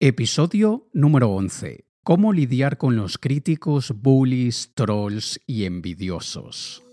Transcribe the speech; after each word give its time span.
Episodio 0.00 0.86
número 0.92 1.30
11. 1.30 1.84
Cómo 2.04 2.32
lidiar 2.32 2.78
con 2.78 2.94
los 2.94 3.18
críticos, 3.18 3.92
bullies, 4.00 4.70
trolls 4.76 5.40
y 5.44 5.64
envidiosos. 5.64 6.84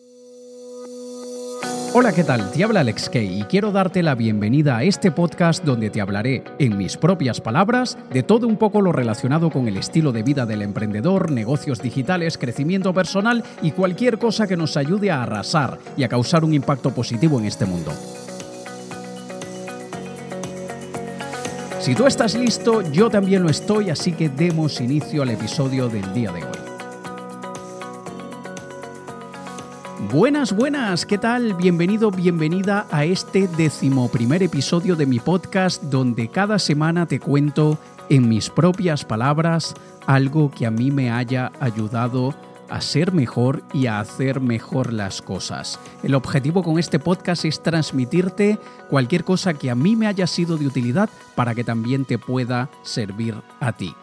Hola, 1.93 2.13
¿qué 2.13 2.23
tal? 2.23 2.51
Te 2.51 2.63
habla 2.63 2.79
Alex 2.79 3.11
Kay 3.11 3.41
y 3.41 3.43
quiero 3.43 3.71
darte 3.71 4.01
la 4.01 4.15
bienvenida 4.15 4.77
a 4.77 4.83
este 4.83 5.11
podcast 5.11 5.63
donde 5.63 5.91
te 5.91 6.01
hablaré, 6.01 6.43
en 6.57 6.77
mis 6.77 6.97
propias 6.97 7.41
palabras, 7.41 7.95
de 8.11 8.23
todo 8.23 8.47
un 8.47 8.57
poco 8.57 8.81
lo 8.81 8.91
relacionado 8.91 9.51
con 9.51 9.67
el 9.67 9.77
estilo 9.77 10.11
de 10.11 10.23
vida 10.23 10.47
del 10.47 10.63
emprendedor, 10.63 11.31
negocios 11.31 11.83
digitales, 11.83 12.39
crecimiento 12.39 12.91
personal 12.91 13.43
y 13.61 13.69
cualquier 13.69 14.17
cosa 14.17 14.47
que 14.47 14.57
nos 14.57 14.77
ayude 14.77 15.11
a 15.11 15.21
arrasar 15.21 15.77
y 15.95 16.01
a 16.01 16.09
causar 16.09 16.43
un 16.43 16.55
impacto 16.55 16.89
positivo 16.89 17.37
en 17.37 17.45
este 17.45 17.67
mundo. 17.67 17.91
Si 21.85 21.93
tú 21.93 22.07
estás 22.07 22.33
listo, 22.33 22.81
yo 22.81 23.11
también 23.11 23.43
lo 23.43 23.49
estoy, 23.51 23.91
así 23.91 24.11
que 24.11 24.27
demos 24.27 24.81
inicio 24.81 25.21
al 25.21 25.29
episodio 25.29 25.87
del 25.87 26.11
día 26.15 26.31
de 26.31 26.43
hoy. 26.43 26.57
Buenas, 30.11 30.51
buenas, 30.55 31.05
¿qué 31.05 31.19
tal? 31.19 31.53
Bienvenido, 31.53 32.09
bienvenida 32.09 32.87
a 32.89 33.05
este 33.05 33.47
decimoprimer 33.47 34.41
episodio 34.41 34.95
de 34.95 35.05
mi 35.05 35.19
podcast 35.19 35.83
donde 35.83 36.27
cada 36.27 36.57
semana 36.57 37.05
te 37.05 37.19
cuento 37.19 37.77
en 38.09 38.29
mis 38.29 38.49
propias 38.49 39.05
palabras 39.05 39.75
algo 40.07 40.49
que 40.49 40.65
a 40.65 40.71
mí 40.71 40.89
me 40.89 41.11
haya 41.11 41.51
ayudado 41.59 42.33
a 42.69 42.81
ser 42.81 43.11
mejor 43.11 43.63
y 43.73 43.87
a 43.87 43.99
hacer 43.99 44.41
mejor 44.41 44.93
las 44.93 45.21
cosas. 45.21 45.79
El 46.03 46.15
objetivo 46.15 46.63
con 46.63 46.79
este 46.79 46.99
podcast 46.99 47.45
es 47.45 47.61
transmitirte 47.61 48.59
cualquier 48.89 49.23
cosa 49.23 49.53
que 49.53 49.69
a 49.69 49.75
mí 49.75 49.95
me 49.95 50.07
haya 50.07 50.27
sido 50.27 50.57
de 50.57 50.67
utilidad 50.67 51.09
para 51.35 51.55
que 51.55 51.63
también 51.63 52.05
te 52.05 52.17
pueda 52.17 52.69
servir 52.83 53.35
a 53.59 53.73
ti. 53.73 53.93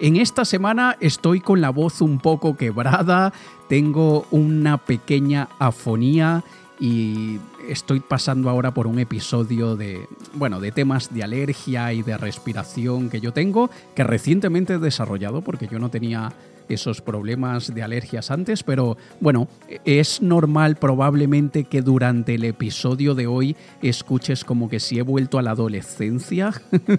En 0.00 0.16
esta 0.16 0.44
semana 0.44 0.96
estoy 1.00 1.40
con 1.40 1.60
la 1.60 1.70
voz 1.70 2.00
un 2.00 2.20
poco 2.20 2.56
quebrada, 2.56 3.32
tengo 3.68 4.26
una 4.30 4.78
pequeña 4.78 5.48
afonía 5.58 6.44
y 6.78 7.40
estoy 7.68 7.98
pasando 7.98 8.48
ahora 8.48 8.72
por 8.72 8.86
un 8.86 9.00
episodio 9.00 9.74
de, 9.74 10.08
bueno, 10.34 10.60
de 10.60 10.70
temas 10.70 11.12
de 11.12 11.24
alergia 11.24 11.92
y 11.92 12.02
de 12.02 12.16
respiración 12.16 13.10
que 13.10 13.20
yo 13.20 13.32
tengo, 13.32 13.70
que 13.96 14.04
recientemente 14.04 14.74
he 14.74 14.78
desarrollado 14.78 15.42
porque 15.42 15.66
yo 15.66 15.80
no 15.80 15.90
tenía 15.90 16.32
esos 16.68 17.00
problemas 17.00 17.74
de 17.74 17.82
alergias 17.82 18.30
antes, 18.30 18.62
pero 18.62 18.96
bueno, 19.20 19.48
es 19.84 20.22
normal 20.22 20.76
probablemente 20.76 21.64
que 21.64 21.82
durante 21.82 22.34
el 22.34 22.44
episodio 22.44 23.14
de 23.14 23.26
hoy 23.26 23.56
escuches 23.82 24.44
como 24.44 24.68
que 24.68 24.80
si 24.80 24.98
he 24.98 25.02
vuelto 25.02 25.38
a 25.38 25.42
la 25.42 25.52
adolescencia, 25.52 26.52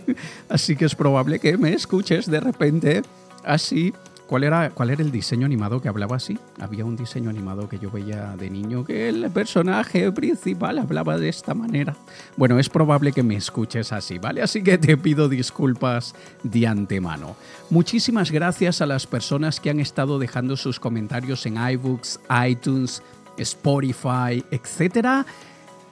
así 0.49 0.75
que 0.75 0.85
es 0.85 0.95
probable 0.95 1.39
que 1.39 1.57
me 1.57 1.73
escuches 1.73 2.29
de 2.29 2.39
repente 2.39 3.01
así 3.43 3.93
¿Cuál 4.29 4.43
era, 4.43 4.69
¿Cuál 4.69 4.91
era 4.91 5.01
el 5.01 5.11
diseño 5.11 5.47
animado 5.47 5.81
que 5.81 5.89
hablaba 5.89 6.17
así? 6.17 6.37
Había 6.59 6.85
un 6.85 6.95
diseño 6.95 7.31
animado 7.31 7.67
que 7.67 7.79
yo 7.79 7.89
veía 7.89 8.35
de 8.37 8.51
niño 8.51 8.85
que 8.85 9.09
el 9.09 9.27
personaje 9.31 10.11
principal 10.11 10.77
hablaba 10.77 11.17
de 11.17 11.29
esta 11.29 11.55
manera. 11.55 11.95
Bueno, 12.37 12.59
es 12.59 12.69
probable 12.69 13.11
que 13.11 13.23
me 13.23 13.35
escuches 13.35 13.91
así, 13.91 14.19
¿vale? 14.19 14.43
Así 14.43 14.61
que 14.61 14.77
te 14.77 14.97
pido 14.97 15.29
disculpas 15.29 16.13
de 16.43 16.67
antemano. 16.67 17.35
Muchísimas 17.71 18.29
gracias 18.29 18.81
a 18.81 18.85
las 18.85 19.07
personas 19.07 19.59
que 19.59 19.71
han 19.71 19.79
estado 19.79 20.19
dejando 20.19 20.57
sus 20.57 20.79
comentarios 20.79 21.47
en 21.47 21.57
iBooks, 21.57 22.19
iTunes, 22.47 23.01
Spotify, 23.35 24.45
etc. 24.51 25.25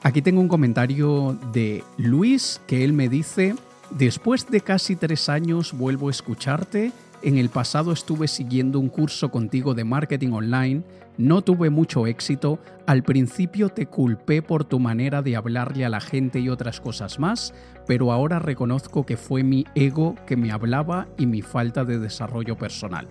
Aquí 0.04 0.22
tengo 0.22 0.40
un 0.40 0.48
comentario 0.48 1.36
de 1.52 1.82
Luis 1.96 2.60
que 2.68 2.84
él 2.84 2.92
me 2.92 3.08
dice, 3.08 3.56
después 3.90 4.48
de 4.48 4.60
casi 4.60 4.94
tres 4.94 5.28
años 5.28 5.72
vuelvo 5.72 6.06
a 6.06 6.12
escucharte 6.12 6.92
en 7.22 7.38
el 7.38 7.48
pasado 7.48 7.92
estuve 7.92 8.28
siguiendo 8.28 8.78
un 8.78 8.88
curso 8.88 9.30
contigo 9.30 9.74
de 9.74 9.84
marketing 9.84 10.30
online, 10.30 10.82
no 11.16 11.42
tuve 11.42 11.68
mucho 11.68 12.06
éxito, 12.06 12.60
al 12.86 13.02
principio 13.02 13.68
te 13.68 13.86
culpé 13.86 14.40
por 14.40 14.64
tu 14.64 14.78
manera 14.78 15.20
de 15.20 15.34
hablarle 15.34 15.84
a 15.84 15.88
la 15.88 16.00
gente 16.00 16.38
y 16.38 16.48
otras 16.48 16.80
cosas 16.80 17.18
más, 17.18 17.52
pero 17.86 18.12
ahora 18.12 18.38
reconozco 18.38 19.04
que 19.04 19.16
fue 19.16 19.42
mi 19.42 19.66
ego 19.74 20.14
que 20.26 20.36
me 20.36 20.52
hablaba 20.52 21.08
y 21.18 21.26
mi 21.26 21.42
falta 21.42 21.84
de 21.84 21.98
desarrollo 21.98 22.56
personal. 22.56 23.08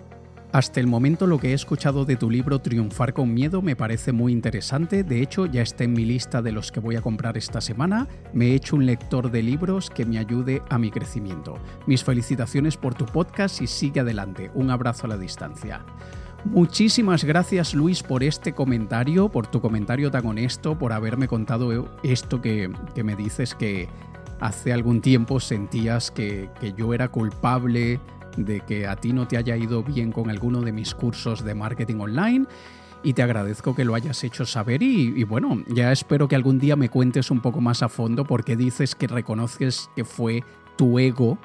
Hasta 0.50 0.80
el 0.80 0.86
momento 0.86 1.26
lo 1.26 1.38
que 1.38 1.50
he 1.50 1.52
escuchado 1.52 2.06
de 2.06 2.16
tu 2.16 2.30
libro 2.30 2.58
Triunfar 2.58 3.12
con 3.12 3.34
Miedo 3.34 3.60
me 3.60 3.76
parece 3.76 4.12
muy 4.12 4.32
interesante, 4.32 5.04
de 5.04 5.20
hecho 5.20 5.44
ya 5.44 5.60
está 5.60 5.84
en 5.84 5.92
mi 5.92 6.06
lista 6.06 6.40
de 6.40 6.52
los 6.52 6.72
que 6.72 6.80
voy 6.80 6.96
a 6.96 7.02
comprar 7.02 7.36
esta 7.36 7.60
semana, 7.60 8.08
me 8.32 8.46
he 8.46 8.54
hecho 8.54 8.76
un 8.76 8.86
lector 8.86 9.30
de 9.30 9.42
libros 9.42 9.90
que 9.90 10.06
me 10.06 10.16
ayude 10.16 10.62
a 10.70 10.78
mi 10.78 10.90
crecimiento. 10.90 11.58
Mis 11.86 12.02
felicitaciones 12.02 12.78
por 12.78 12.94
tu 12.94 13.04
podcast 13.04 13.60
y 13.60 13.66
sigue 13.66 14.00
adelante, 14.00 14.50
un 14.54 14.70
abrazo 14.70 15.04
a 15.04 15.10
la 15.10 15.18
distancia. 15.18 15.84
Muchísimas 16.46 17.24
gracias 17.24 17.74
Luis 17.74 18.02
por 18.02 18.22
este 18.22 18.54
comentario, 18.54 19.28
por 19.28 19.48
tu 19.48 19.60
comentario 19.60 20.10
tan 20.10 20.24
honesto, 20.24 20.78
por 20.78 20.94
haberme 20.94 21.28
contado 21.28 21.94
esto 22.02 22.40
que, 22.40 22.70
me 23.04 23.16
dices 23.16 23.54
que 23.54 23.86
hace 24.40 24.72
algún 24.72 25.02
tiempo 25.02 25.40
sentías 25.40 26.10
que, 26.10 26.48
que 26.58 26.72
yo 26.72 26.94
era 26.94 27.08
culpable 27.08 28.00
de 28.44 28.60
que 28.60 28.86
a 28.86 28.96
ti 28.96 29.12
no 29.12 29.26
te 29.26 29.36
haya 29.36 29.56
ido 29.56 29.82
bien 29.82 30.12
con 30.12 30.30
alguno 30.30 30.60
de 30.62 30.72
mis 30.72 30.94
cursos 30.94 31.44
de 31.44 31.54
marketing 31.54 31.96
online 32.00 32.46
y 33.02 33.12
te 33.12 33.22
agradezco 33.22 33.74
que 33.74 33.84
lo 33.84 33.94
hayas 33.94 34.22
hecho 34.24 34.44
saber 34.44 34.82
y, 34.82 35.22
bueno, 35.24 35.62
ya 35.68 35.92
espero 35.92 36.28
que 36.28 36.36
algún 36.36 36.58
día 36.58 36.76
me 36.76 36.88
cuentes 36.88 37.30
un 37.30 37.40
poco 37.40 37.60
más 37.60 37.82
a 37.82 37.88
fondo 37.88 38.24
porque 38.24 38.56
dices 38.56 38.94
que 38.94 39.06
reconoces 39.06 39.90
que 39.94 40.04
fue 40.04 40.42
tu 40.76 40.98
ego 40.98 41.38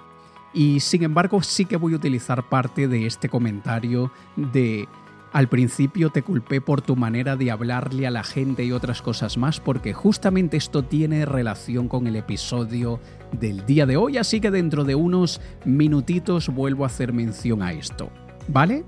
y 0.54 0.80
sin 0.80 1.04
embargo 1.04 1.42
sí 1.42 1.66
que 1.66 1.78
voy 1.78 1.94
a 1.94 1.98
utilizar 1.98 2.48
parte 2.50 2.88
de 2.88 3.06
este 3.06 3.30
comentario 3.30 4.12
de 4.36 4.88
al 5.34 5.50
principio 5.50 6.12
te 6.12 6.22
culpé 6.22 6.62
por 6.62 6.82
tu 6.82 6.96
manera 6.96 7.36
de 7.36 7.50
hablarle 7.50 8.06
a 8.06 8.12
la 8.12 8.24
gente 8.24 8.64
y 8.64 8.72
otras 8.72 9.02
cosas 9.02 9.36
más 9.36 9.60
porque 9.60 9.92
justamente 9.92 10.58
esto 10.58 10.84
tiene 10.84 11.26
relación 11.26 11.88
con 11.88 12.06
el 12.06 12.16
episodio 12.16 13.00
del 13.32 13.66
día 13.66 13.88
de 13.88 13.98
hoy, 13.98 14.18
así 14.18 14.40
que 14.40 14.52
dentro 14.52 14.84
de 14.84 14.94
unos 14.94 15.42
minutitos 15.66 16.50
vuelvo 16.50 16.84
a 16.84 16.88
hacer 16.88 17.14
mención 17.14 17.64
a 17.64 17.74
esto. 17.74 18.10
¿Vale? 18.48 18.86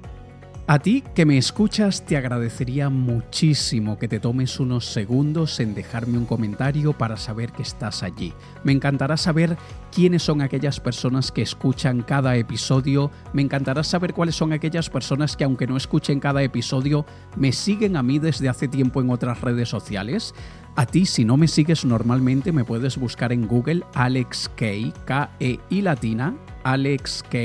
A 0.67 0.79
ti 0.79 1.03
que 1.13 1.27
me 1.27 1.37
escuchas 1.37 2.07
te 2.07 2.17
agradecería 2.17 2.89
muchísimo 2.89 3.99
que 3.99 4.07
te 4.07 4.19
tomes 4.19 4.59
unos 4.59 4.87
segundos 4.87 5.59
en 5.59 5.75
dejarme 5.75 6.17
un 6.17 6.25
comentario 6.25 6.93
para 6.93 7.17
saber 7.17 7.51
que 7.51 7.61
estás 7.61 8.01
allí. 8.01 8.33
Me 8.63 8.71
encantará 8.71 9.15
saber 9.15 9.57
quiénes 9.91 10.23
son 10.23 10.41
aquellas 10.41 10.79
personas 10.79 11.31
que 11.31 11.43
escuchan 11.43 12.01
cada 12.01 12.35
episodio, 12.35 13.11
me 13.31 13.43
encantará 13.43 13.83
saber 13.83 14.15
cuáles 14.15 14.37
son 14.37 14.53
aquellas 14.53 14.89
personas 14.89 15.37
que 15.37 15.43
aunque 15.43 15.67
no 15.67 15.77
escuchen 15.77 16.19
cada 16.19 16.41
episodio, 16.41 17.05
me 17.35 17.51
siguen 17.51 17.95
a 17.95 18.01
mí 18.01 18.17
desde 18.17 18.49
hace 18.49 18.67
tiempo 18.67 19.01
en 19.01 19.11
otras 19.11 19.41
redes 19.41 19.69
sociales. 19.69 20.33
A 20.75 20.87
ti, 20.87 21.05
si 21.05 21.25
no 21.25 21.37
me 21.37 21.47
sigues 21.47 21.85
normalmente, 21.85 22.51
me 22.51 22.65
puedes 22.65 22.97
buscar 22.97 23.31
en 23.31 23.47
Google 23.47 23.83
Alex 23.93 24.49
K, 24.55 24.65
K-E-I 25.05 25.81
latina, 25.83 26.35
Alex 26.63 27.23
K 27.29 27.37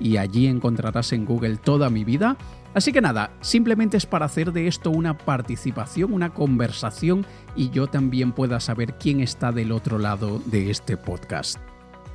y 0.00 0.16
allí 0.16 0.46
encontrarás 0.46 1.12
en 1.12 1.24
Google 1.24 1.58
toda 1.58 1.90
mi 1.90 2.04
vida. 2.04 2.36
Así 2.74 2.92
que 2.92 3.00
nada, 3.00 3.32
simplemente 3.40 3.96
es 3.96 4.06
para 4.06 4.26
hacer 4.26 4.52
de 4.52 4.66
esto 4.66 4.90
una 4.90 5.18
participación, 5.18 6.12
una 6.12 6.30
conversación 6.30 7.26
y 7.54 7.70
yo 7.70 7.86
también 7.86 8.32
pueda 8.32 8.60
saber 8.60 8.94
quién 8.98 9.20
está 9.20 9.52
del 9.52 9.72
otro 9.72 9.98
lado 9.98 10.40
de 10.46 10.70
este 10.70 10.96
podcast. 10.96 11.58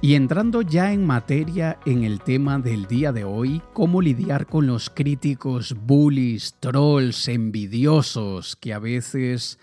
Y 0.01 0.15
entrando 0.15 0.61
ya 0.61 0.93
en 0.93 1.05
materia 1.05 1.79
en 1.85 2.03
el 2.03 2.21
tema 2.21 2.59
del 2.59 2.85
día 2.85 3.11
de 3.11 3.23
hoy, 3.23 3.61
cómo 3.73 4.01
lidiar 4.01 4.45
con 4.45 4.67
los 4.67 4.89
críticos, 4.89 5.75
bullies, 5.85 6.55
trolls, 6.59 7.27
envidiosos 7.27 8.55
que 8.55 8.73
a 8.73 8.79
veces 8.79 9.57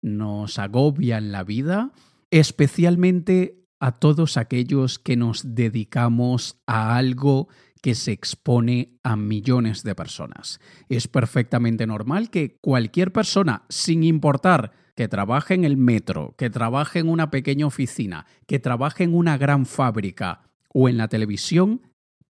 nos 0.00 0.58
agobian 0.58 1.32
la 1.32 1.42
vida, 1.42 1.90
especialmente 2.30 3.58
a 3.80 3.92
todos 3.92 4.36
aquellos 4.36 4.98
que 4.98 5.16
nos 5.16 5.54
dedicamos 5.54 6.60
a 6.66 6.96
algo 6.96 7.48
que 7.78 7.94
se 7.94 8.12
expone 8.12 8.98
a 9.02 9.16
millones 9.16 9.82
de 9.82 9.94
personas. 9.94 10.60
Es 10.88 11.08
perfectamente 11.08 11.86
normal 11.86 12.30
que 12.30 12.56
cualquier 12.60 13.12
persona, 13.12 13.64
sin 13.68 14.04
importar 14.04 14.72
que 14.94 15.08
trabaje 15.08 15.54
en 15.54 15.64
el 15.64 15.76
metro, 15.76 16.34
que 16.36 16.50
trabaje 16.50 16.98
en 16.98 17.08
una 17.08 17.30
pequeña 17.30 17.66
oficina, 17.66 18.26
que 18.46 18.58
trabaje 18.58 19.04
en 19.04 19.14
una 19.14 19.38
gran 19.38 19.64
fábrica 19.64 20.50
o 20.74 20.88
en 20.88 20.96
la 20.96 21.08
televisión, 21.08 21.82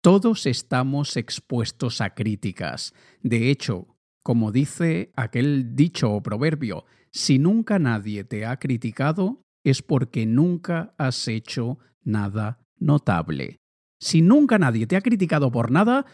todos 0.00 0.46
estamos 0.46 1.16
expuestos 1.16 2.00
a 2.00 2.14
críticas. 2.14 2.94
De 3.22 3.50
hecho, 3.50 3.96
como 4.22 4.52
dice 4.52 5.12
aquel 5.16 5.76
dicho 5.76 6.10
o 6.10 6.22
proverbio, 6.22 6.86
si 7.10 7.38
nunca 7.38 7.78
nadie 7.78 8.24
te 8.24 8.46
ha 8.46 8.58
criticado, 8.58 9.42
es 9.62 9.82
porque 9.82 10.26
nunca 10.26 10.94
has 10.98 11.28
hecho 11.28 11.78
nada 12.02 12.60
notable. 12.78 13.58
Si 14.04 14.20
nunca 14.20 14.58
nadie 14.58 14.86
te 14.86 14.96
ha 14.96 15.00
criticado 15.00 15.50
por 15.50 15.70
nada, 15.70 16.04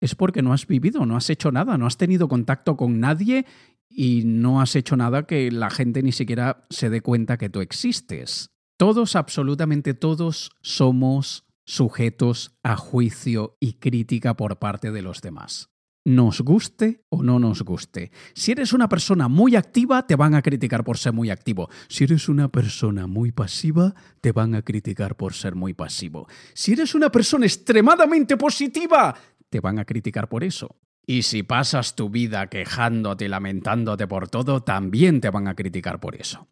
es 0.00 0.16
porque 0.16 0.42
no 0.42 0.52
has 0.52 0.66
vivido, 0.66 1.06
no 1.06 1.16
has 1.16 1.30
hecho 1.30 1.52
nada, 1.52 1.78
no 1.78 1.86
has 1.86 1.96
tenido 1.96 2.26
contacto 2.26 2.76
con 2.76 2.98
nadie 2.98 3.46
y 3.88 4.22
no 4.24 4.60
has 4.60 4.74
hecho 4.74 4.96
nada 4.96 5.24
que 5.24 5.52
la 5.52 5.70
gente 5.70 6.02
ni 6.02 6.10
siquiera 6.10 6.66
se 6.68 6.90
dé 6.90 7.00
cuenta 7.00 7.38
que 7.38 7.48
tú 7.48 7.60
existes. 7.60 8.50
Todos, 8.76 9.14
absolutamente 9.14 9.94
todos, 9.94 10.50
somos 10.62 11.46
sujetos 11.64 12.58
a 12.64 12.76
juicio 12.76 13.56
y 13.60 13.74
crítica 13.74 14.34
por 14.34 14.58
parte 14.58 14.90
de 14.90 15.02
los 15.02 15.22
demás. 15.22 15.70
Nos 16.04 16.40
guste 16.40 17.02
o 17.10 17.22
no 17.22 17.38
nos 17.38 17.62
guste. 17.62 18.10
Si 18.34 18.52
eres 18.52 18.72
una 18.72 18.88
persona 18.88 19.28
muy 19.28 19.56
activa, 19.56 20.06
te 20.06 20.16
van 20.16 20.34
a 20.34 20.42
criticar 20.42 20.84
por 20.84 20.96
ser 20.96 21.12
muy 21.12 21.30
activo. 21.30 21.68
Si 21.88 22.04
eres 22.04 22.28
una 22.28 22.48
persona 22.48 23.06
muy 23.06 23.32
pasiva, 23.32 23.94
te 24.20 24.32
van 24.32 24.54
a 24.54 24.62
criticar 24.62 25.16
por 25.16 25.34
ser 25.34 25.54
muy 25.54 25.74
pasivo. 25.74 26.26
Si 26.54 26.72
eres 26.72 26.94
una 26.94 27.10
persona 27.10 27.46
extremadamente 27.46 28.36
positiva, 28.36 29.14
te 29.50 29.60
van 29.60 29.78
a 29.78 29.84
criticar 29.84 30.28
por 30.28 30.44
eso. 30.44 30.76
Y 31.04 31.22
si 31.22 31.42
pasas 31.42 31.96
tu 31.96 32.10
vida 32.10 32.48
quejándote 32.48 33.24
y 33.24 33.28
lamentándote 33.28 34.06
por 34.06 34.28
todo, 34.28 34.62
también 34.62 35.20
te 35.20 35.30
van 35.30 35.48
a 35.48 35.54
criticar 35.54 36.00
por 36.00 36.16
eso. 36.16 36.48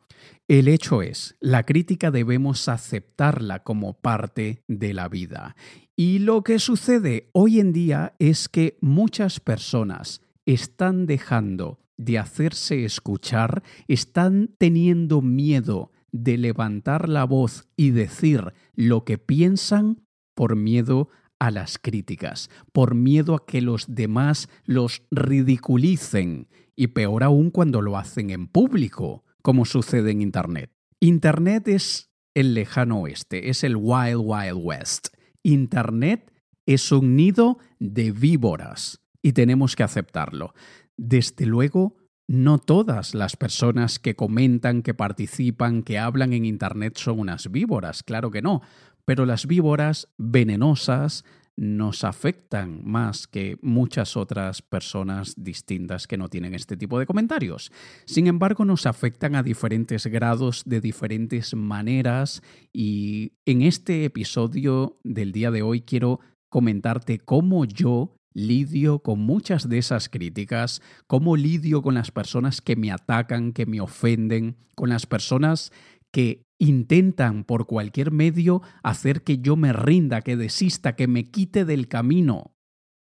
El 0.48 0.68
hecho 0.68 1.02
es, 1.02 1.36
la 1.40 1.64
crítica 1.64 2.10
debemos 2.10 2.68
aceptarla 2.68 3.62
como 3.64 4.00
parte 4.00 4.62
de 4.66 4.94
la 4.94 5.08
vida. 5.08 5.56
Y 5.98 6.18
lo 6.18 6.44
que 6.44 6.58
sucede 6.58 7.30
hoy 7.32 7.58
en 7.58 7.72
día 7.72 8.14
es 8.18 8.50
que 8.50 8.76
muchas 8.82 9.40
personas 9.40 10.20
están 10.44 11.06
dejando 11.06 11.80
de 11.96 12.18
hacerse 12.18 12.84
escuchar, 12.84 13.62
están 13.88 14.54
teniendo 14.58 15.22
miedo 15.22 15.92
de 16.12 16.36
levantar 16.36 17.08
la 17.08 17.24
voz 17.24 17.66
y 17.76 17.92
decir 17.92 18.52
lo 18.74 19.04
que 19.04 19.16
piensan 19.16 20.06
por 20.34 20.54
miedo 20.54 21.08
a 21.38 21.50
las 21.50 21.78
críticas, 21.78 22.50
por 22.72 22.94
miedo 22.94 23.34
a 23.34 23.46
que 23.46 23.62
los 23.62 23.86
demás 23.88 24.50
los 24.64 25.02
ridiculicen 25.10 26.48
y 26.76 26.88
peor 26.88 27.24
aún 27.24 27.50
cuando 27.50 27.80
lo 27.80 27.96
hacen 27.96 28.28
en 28.28 28.48
público, 28.48 29.24
como 29.40 29.64
sucede 29.64 30.10
en 30.10 30.20
Internet. 30.20 30.70
Internet 31.00 31.68
es 31.68 32.10
el 32.34 32.52
lejano 32.52 33.00
oeste, 33.00 33.48
es 33.48 33.64
el 33.64 33.76
Wild 33.76 34.20
Wild 34.22 34.60
West. 34.62 35.08
Internet 35.46 36.32
es 36.66 36.90
un 36.90 37.14
nido 37.14 37.58
de 37.78 38.10
víboras 38.10 39.00
y 39.22 39.32
tenemos 39.32 39.76
que 39.76 39.84
aceptarlo. 39.84 40.54
Desde 40.96 41.46
luego, 41.46 41.96
no 42.26 42.58
todas 42.58 43.14
las 43.14 43.36
personas 43.36 44.00
que 44.00 44.16
comentan, 44.16 44.82
que 44.82 44.92
participan, 44.92 45.84
que 45.84 46.00
hablan 46.00 46.32
en 46.32 46.44
Internet 46.44 46.96
son 46.96 47.20
unas 47.20 47.52
víboras, 47.52 48.02
claro 48.02 48.32
que 48.32 48.42
no, 48.42 48.60
pero 49.04 49.24
las 49.24 49.46
víboras 49.46 50.08
venenosas 50.18 51.24
nos 51.56 52.04
afectan 52.04 52.82
más 52.84 53.26
que 53.26 53.58
muchas 53.62 54.16
otras 54.16 54.62
personas 54.62 55.34
distintas 55.36 56.06
que 56.06 56.18
no 56.18 56.28
tienen 56.28 56.54
este 56.54 56.76
tipo 56.76 56.98
de 56.98 57.06
comentarios. 57.06 57.72
Sin 58.04 58.26
embargo, 58.26 58.64
nos 58.64 58.86
afectan 58.86 59.34
a 59.34 59.42
diferentes 59.42 60.06
grados, 60.06 60.62
de 60.66 60.80
diferentes 60.80 61.54
maneras 61.54 62.42
y 62.72 63.32
en 63.46 63.62
este 63.62 64.04
episodio 64.04 64.98
del 65.02 65.32
día 65.32 65.50
de 65.50 65.62
hoy 65.62 65.80
quiero 65.80 66.20
comentarte 66.50 67.18
cómo 67.18 67.64
yo 67.64 68.16
lidio 68.34 68.98
con 68.98 69.20
muchas 69.20 69.68
de 69.68 69.78
esas 69.78 70.10
críticas, 70.10 70.82
cómo 71.06 71.36
lidio 71.36 71.80
con 71.80 71.94
las 71.94 72.10
personas 72.10 72.60
que 72.60 72.76
me 72.76 72.92
atacan, 72.92 73.52
que 73.52 73.64
me 73.64 73.80
ofenden, 73.80 74.56
con 74.74 74.90
las 74.90 75.06
personas 75.06 75.72
que 76.12 76.45
intentan 76.58 77.44
por 77.44 77.66
cualquier 77.66 78.10
medio 78.10 78.62
hacer 78.82 79.22
que 79.22 79.38
yo 79.38 79.56
me 79.56 79.72
rinda, 79.72 80.22
que 80.22 80.36
desista, 80.36 80.96
que 80.96 81.06
me 81.06 81.30
quite 81.30 81.64
del 81.64 81.88
camino. 81.88 82.54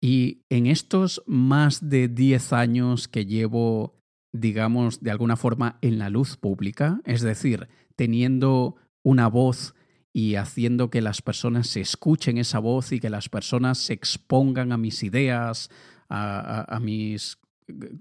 Y 0.01 0.45
en 0.51 0.67
estos 0.67 1.23
más 1.27 1.89
de 1.89 2.09
10 2.09 2.53
años 2.53 3.09
que 3.09 3.27
llevo, 3.27 3.95
digamos, 4.33 5.01
de 5.01 5.11
alguna 5.11 5.37
forma 5.37 5.79
en 5.81 5.99
la 5.99 6.11
luz 6.11 6.37
pública, 6.37 7.01
es 7.05 7.23
decir, 7.23 7.69
teniendo 7.95 8.77
una 9.03 9.29
voz 9.29 9.75
y 10.13 10.37
haciendo 10.37 10.91
que 10.91 11.01
las 11.01 11.23
personas 11.23 11.69
se 11.69 11.81
escuchen 11.81 12.39
esa 12.39 12.59
voz 12.59 12.93
y 12.93 13.01
que 13.01 13.11
las 13.11 13.29
personas 13.29 13.79
se 13.79 13.93
expongan 13.93 14.73
a 14.73 14.77
mis 14.77 15.03
ideas, 15.03 15.71
a, 16.09 16.75
a 16.75 16.81
mis 16.81 17.39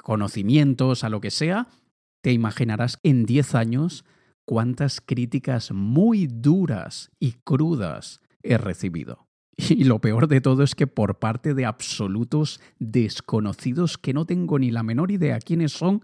conocimientos, 0.01 1.03
a 1.03 1.09
lo 1.09 1.21
que 1.21 1.31
sea, 1.31 1.67
te 2.21 2.31
imaginarás 2.31 2.99
en 3.03 3.25
10 3.25 3.55
años 3.55 4.05
cuántas 4.45 5.01
críticas 5.01 5.71
muy 5.71 6.27
duras 6.27 7.11
y 7.19 7.33
crudas 7.43 8.21
he 8.43 8.57
recibido. 8.57 9.27
Y 9.57 9.85
lo 9.85 9.99
peor 9.99 10.27
de 10.27 10.41
todo 10.41 10.63
es 10.63 10.75
que 10.75 10.87
por 10.87 11.19
parte 11.19 11.53
de 11.53 11.65
absolutos 11.65 12.59
desconocidos 12.79 13.97
que 13.97 14.13
no 14.13 14.25
tengo 14.25 14.59
ni 14.59 14.69
la 14.69 14.83
menor 14.83 15.11
idea 15.11 15.39
quiénes 15.39 15.71
son, 15.71 16.01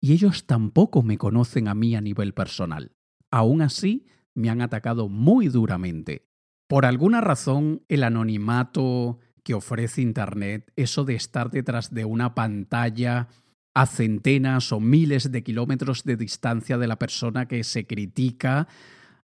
y 0.00 0.12
ellos 0.12 0.46
tampoco 0.46 1.02
me 1.02 1.18
conocen 1.18 1.68
a 1.68 1.74
mí 1.74 1.94
a 1.94 2.00
nivel 2.00 2.34
personal. 2.34 2.92
Aún 3.30 3.62
así, 3.62 4.06
me 4.34 4.50
han 4.50 4.60
atacado 4.60 5.08
muy 5.08 5.48
duramente. 5.48 6.26
Por 6.68 6.86
alguna 6.86 7.20
razón, 7.20 7.82
el 7.88 8.02
anonimato 8.02 9.18
que 9.44 9.54
ofrece 9.54 10.02
Internet, 10.02 10.72
eso 10.76 11.04
de 11.04 11.14
estar 11.14 11.50
detrás 11.50 11.92
de 11.92 12.04
una 12.04 12.34
pantalla 12.34 13.28
a 13.74 13.86
centenas 13.86 14.72
o 14.72 14.80
miles 14.80 15.30
de 15.30 15.42
kilómetros 15.42 16.04
de 16.04 16.16
distancia 16.16 16.78
de 16.78 16.86
la 16.86 16.98
persona 16.98 17.46
que 17.46 17.62
se 17.64 17.86
critica, 17.86 18.68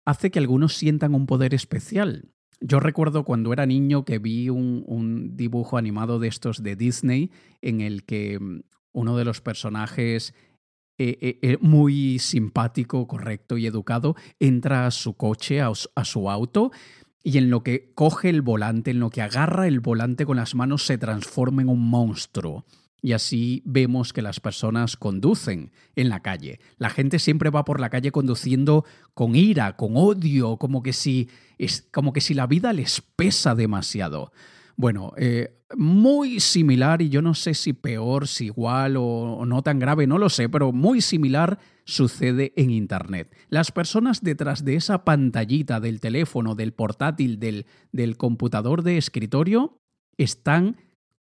hace 0.04 0.30
que 0.30 0.38
algunos 0.38 0.74
sientan 0.74 1.14
un 1.14 1.26
poder 1.26 1.54
especial. 1.54 2.30
Yo 2.60 2.80
recuerdo 2.80 3.24
cuando 3.24 3.52
era 3.52 3.66
niño 3.66 4.04
que 4.04 4.18
vi 4.18 4.48
un, 4.48 5.36
dibujo 5.36 5.76
animado 5.76 6.18
de 6.18 6.28
estos 6.28 6.62
de 6.62 6.76
Disney 6.76 7.30
en 7.60 7.80
el 7.80 8.04
que 8.04 8.38
mm, 8.38 8.60
uno 8.92 9.16
de 9.16 9.24
los 9.24 9.40
personajes 9.40 10.32
eh, 10.98 11.18
eh, 11.20 11.38
eh, 11.42 11.58
muy 11.60 12.18
simpático, 12.18 13.06
correcto 13.06 13.58
y 13.58 13.66
educado, 13.66 14.16
entra 14.40 14.86
a 14.86 14.90
su 14.90 15.14
coche, 15.14 15.60
a, 15.60 15.74
su 15.74 16.30
auto, 16.30 16.70
y 17.22 17.36
en 17.36 17.50
lo 17.50 17.62
que 17.62 17.92
coge 17.94 18.30
el 18.30 18.40
volante, 18.40 18.92
en 18.92 19.00
lo 19.00 19.10
que 19.10 19.20
agarra 19.20 19.68
el 19.68 19.80
volante 19.80 20.24
con 20.24 20.38
las 20.38 20.54
manos, 20.54 20.86
se 20.86 20.96
transforma 20.96 21.60
en 21.60 21.68
un 21.68 21.90
monstruo. 21.90 22.64
Y 23.06 23.12
así 23.12 23.62
vemos 23.64 24.12
que 24.12 24.20
las 24.20 24.40
personas 24.40 24.96
conducen 24.96 25.70
en 25.94 26.08
la 26.08 26.22
calle. 26.22 26.58
La 26.76 26.90
gente 26.90 27.20
siempre 27.20 27.50
va 27.50 27.64
por 27.64 27.78
la 27.78 27.88
calle 27.88 28.10
conduciendo 28.10 28.84
con 29.14 29.36
ira, 29.36 29.76
con 29.76 29.92
odio, 29.96 30.56
como 30.56 30.82
que 30.82 30.92
si, 30.92 31.28
es, 31.56 31.86
como 31.92 32.12
que 32.12 32.20
si 32.20 32.34
la 32.34 32.48
vida 32.48 32.72
les 32.72 33.00
pesa 33.14 33.54
demasiado. 33.54 34.32
Bueno, 34.74 35.12
eh, 35.18 35.56
muy 35.76 36.40
similar, 36.40 37.00
y 37.00 37.08
yo 37.08 37.22
no 37.22 37.34
sé 37.34 37.54
si 37.54 37.74
peor, 37.74 38.26
si 38.26 38.46
igual 38.46 38.96
o, 38.98 39.44
no 39.46 39.62
tan 39.62 39.78
grave, 39.78 40.08
no 40.08 40.18
lo 40.18 40.28
sé, 40.28 40.48
pero 40.48 40.72
muy 40.72 41.00
similar 41.00 41.60
sucede 41.84 42.54
en 42.56 42.72
Internet. 42.72 43.32
Las 43.50 43.70
personas 43.70 44.20
detrás 44.20 44.64
de 44.64 44.74
esa 44.74 45.04
pantallita 45.04 45.78
del 45.78 46.00
teléfono, 46.00 46.56
del 46.56 46.72
portátil, 46.72 47.38
del, 47.38 47.66
del 47.92 48.16
computador 48.16 48.82
de 48.82 48.98
escritorio, 48.98 49.78
están 50.18 50.76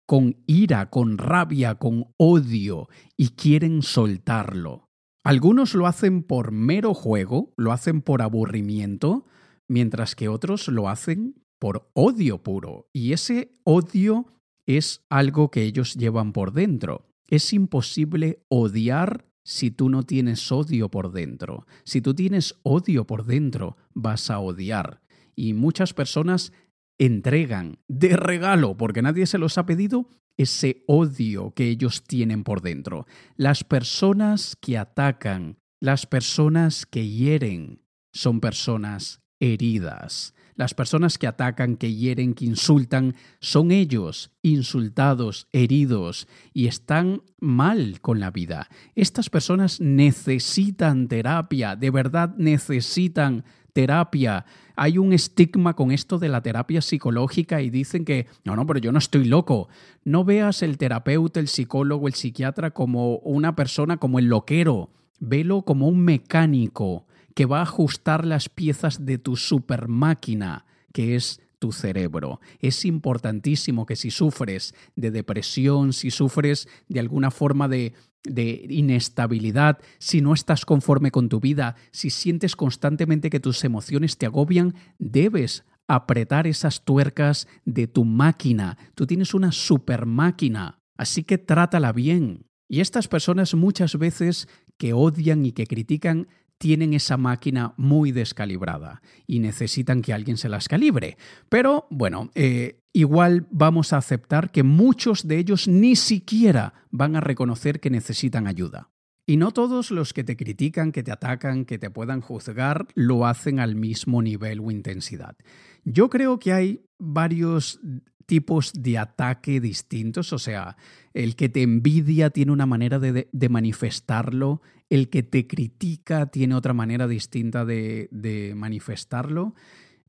con 0.06 0.42
ira, 0.46 0.90
con 0.90 1.18
rabia, 1.18 1.76
con 1.76 2.06
odio 2.16 2.88
y 3.16 3.30
quieren 3.30 3.82
soltarlo. 3.82 4.88
Algunos 5.24 5.74
lo 5.74 5.86
hacen 5.86 6.22
por 6.22 6.52
mero 6.52 6.92
juego, 6.92 7.54
lo 7.56 7.72
hacen 7.72 8.02
por 8.02 8.20
aburrimiento, 8.20 9.26
mientras 9.68 10.14
que 10.14 10.28
otros 10.28 10.68
lo 10.68 10.88
hacen 10.88 11.42
por 11.58 11.90
odio 11.94 12.42
puro. 12.42 12.88
Y 12.92 13.12
ese 13.12 13.56
odio 13.64 14.26
es 14.66 15.04
algo 15.08 15.50
que 15.50 15.62
ellos 15.62 15.94
llevan 15.94 16.32
por 16.32 16.52
dentro. 16.52 17.08
Es 17.28 17.54
imposible 17.54 18.44
odiar 18.48 19.26
si 19.44 19.70
tú 19.70 19.88
no 19.88 20.02
tienes 20.02 20.52
odio 20.52 20.90
por 20.90 21.12
dentro. 21.12 21.66
Si 21.84 22.02
tú 22.02 22.14
tienes 22.14 22.58
odio 22.62 23.06
por 23.06 23.24
dentro, 23.24 23.76
vas 23.94 24.30
a 24.30 24.40
odiar. 24.40 25.00
Y 25.36 25.54
muchas 25.54 25.94
personas 25.94 26.52
entregan 26.98 27.78
de 27.88 28.16
regalo, 28.16 28.76
porque 28.76 29.02
nadie 29.02 29.26
se 29.26 29.38
los 29.38 29.58
ha 29.58 29.66
pedido, 29.66 30.08
ese 30.36 30.84
odio 30.86 31.52
que 31.54 31.68
ellos 31.68 32.04
tienen 32.04 32.44
por 32.44 32.60
dentro. 32.60 33.06
Las 33.36 33.64
personas 33.64 34.56
que 34.60 34.78
atacan, 34.78 35.58
las 35.80 36.06
personas 36.06 36.86
que 36.86 37.08
hieren, 37.08 37.82
son 38.12 38.40
personas 38.40 39.20
heridas. 39.40 40.34
Las 40.56 40.72
personas 40.72 41.18
que 41.18 41.26
atacan, 41.26 41.76
que 41.76 41.92
hieren, 41.92 42.34
que 42.34 42.44
insultan, 42.44 43.16
son 43.40 43.72
ellos 43.72 44.30
insultados, 44.40 45.48
heridos 45.52 46.28
y 46.52 46.68
están 46.68 47.22
mal 47.40 48.00
con 48.00 48.20
la 48.20 48.30
vida. 48.30 48.68
Estas 48.94 49.30
personas 49.30 49.80
necesitan 49.80 51.08
terapia, 51.08 51.74
de 51.74 51.90
verdad 51.90 52.36
necesitan 52.36 53.44
terapia. 53.72 54.46
Hay 54.76 54.98
un 54.98 55.12
estigma 55.12 55.74
con 55.74 55.90
esto 55.90 56.18
de 56.18 56.28
la 56.28 56.42
terapia 56.42 56.82
psicológica 56.82 57.62
y 57.62 57.70
dicen 57.70 58.04
que, 58.04 58.26
no, 58.44 58.56
no, 58.56 58.66
pero 58.66 58.80
yo 58.80 58.92
no 58.92 58.98
estoy 58.98 59.24
loco. 59.24 59.68
No 60.04 60.24
veas 60.24 60.62
el 60.62 60.78
terapeuta, 60.78 61.40
el 61.40 61.48
psicólogo, 61.48 62.08
el 62.08 62.14
psiquiatra 62.14 62.72
como 62.72 63.18
una 63.18 63.54
persona, 63.54 63.98
como 63.98 64.18
el 64.18 64.26
loquero. 64.26 64.90
Velo 65.20 65.62
como 65.62 65.88
un 65.88 66.00
mecánico 66.00 67.06
que 67.34 67.46
va 67.46 67.60
a 67.60 67.62
ajustar 67.62 68.24
las 68.24 68.48
piezas 68.48 69.04
de 69.04 69.18
tu 69.18 69.36
super 69.36 69.88
máquina, 69.88 70.66
que 70.92 71.16
es 71.16 71.40
tu 71.58 71.72
cerebro. 71.72 72.40
Es 72.60 72.84
importantísimo 72.84 73.86
que 73.86 73.96
si 73.96 74.10
sufres 74.10 74.74
de 74.96 75.10
depresión, 75.10 75.92
si 75.92 76.10
sufres 76.10 76.68
de 76.88 77.00
alguna 77.00 77.30
forma 77.30 77.68
de, 77.68 77.94
de 78.24 78.66
inestabilidad, 78.68 79.78
si 79.98 80.20
no 80.20 80.34
estás 80.34 80.64
conforme 80.64 81.10
con 81.10 81.28
tu 81.28 81.40
vida, 81.40 81.76
si 81.92 82.10
sientes 82.10 82.56
constantemente 82.56 83.30
que 83.30 83.40
tus 83.40 83.64
emociones 83.64 84.18
te 84.18 84.26
agobian, 84.26 84.74
debes 84.98 85.64
apretar 85.86 86.46
esas 86.46 86.84
tuercas 86.84 87.46
de 87.64 87.86
tu 87.86 88.04
máquina. 88.04 88.78
Tú 88.94 89.06
tienes 89.06 89.34
una 89.34 89.52
super 89.52 90.06
máquina, 90.06 90.80
así 90.96 91.22
que 91.22 91.38
trátala 91.38 91.92
bien. 91.92 92.46
Y 92.68 92.80
estas 92.80 93.08
personas 93.08 93.54
muchas 93.54 93.98
veces 93.98 94.48
que 94.78 94.94
odian 94.94 95.44
y 95.44 95.52
que 95.52 95.66
critican 95.66 96.28
tienen 96.64 96.94
esa 96.94 97.18
máquina 97.18 97.74
muy 97.76 98.10
descalibrada 98.10 99.02
y 99.26 99.40
necesitan 99.40 100.00
que 100.00 100.14
alguien 100.14 100.38
se 100.38 100.48
las 100.48 100.66
calibre. 100.66 101.18
Pero 101.50 101.86
bueno, 101.90 102.30
eh, 102.34 102.80
igual 102.94 103.46
vamos 103.50 103.92
a 103.92 103.98
aceptar 103.98 104.50
que 104.50 104.62
muchos 104.62 105.28
de 105.28 105.36
ellos 105.36 105.68
ni 105.68 105.94
siquiera 105.94 106.72
van 106.90 107.16
a 107.16 107.20
reconocer 107.20 107.80
que 107.80 107.90
necesitan 107.90 108.46
ayuda. 108.46 108.88
Y 109.26 109.36
no 109.36 109.50
todos 109.50 109.90
los 109.90 110.14
que 110.14 110.24
te 110.24 110.38
critican, 110.38 110.90
que 110.90 111.02
te 111.02 111.12
atacan, 111.12 111.66
que 111.66 111.76
te 111.76 111.90
puedan 111.90 112.22
juzgar, 112.22 112.86
lo 112.94 113.26
hacen 113.26 113.60
al 113.60 113.76
mismo 113.76 114.22
nivel 114.22 114.60
o 114.60 114.70
intensidad. 114.70 115.36
Yo 115.84 116.08
creo 116.08 116.38
que 116.38 116.54
hay 116.54 116.80
varios 116.98 117.78
tipos 118.24 118.72
de 118.72 118.96
ataque 118.96 119.60
distintos, 119.60 120.32
o 120.32 120.38
sea, 120.38 120.78
el 121.14 121.36
que 121.36 121.48
te 121.48 121.62
envidia 121.62 122.30
tiene 122.30 122.52
una 122.52 122.66
manera 122.66 122.98
de, 122.98 123.48
manifestarlo, 123.48 124.60
el 124.90 125.08
que 125.08 125.22
te 125.22 125.46
critica 125.46 126.26
tiene 126.26 126.56
otra 126.56 126.74
manera 126.74 127.06
distinta 127.06 127.64
de, 127.64 128.52
manifestarlo. 128.56 129.54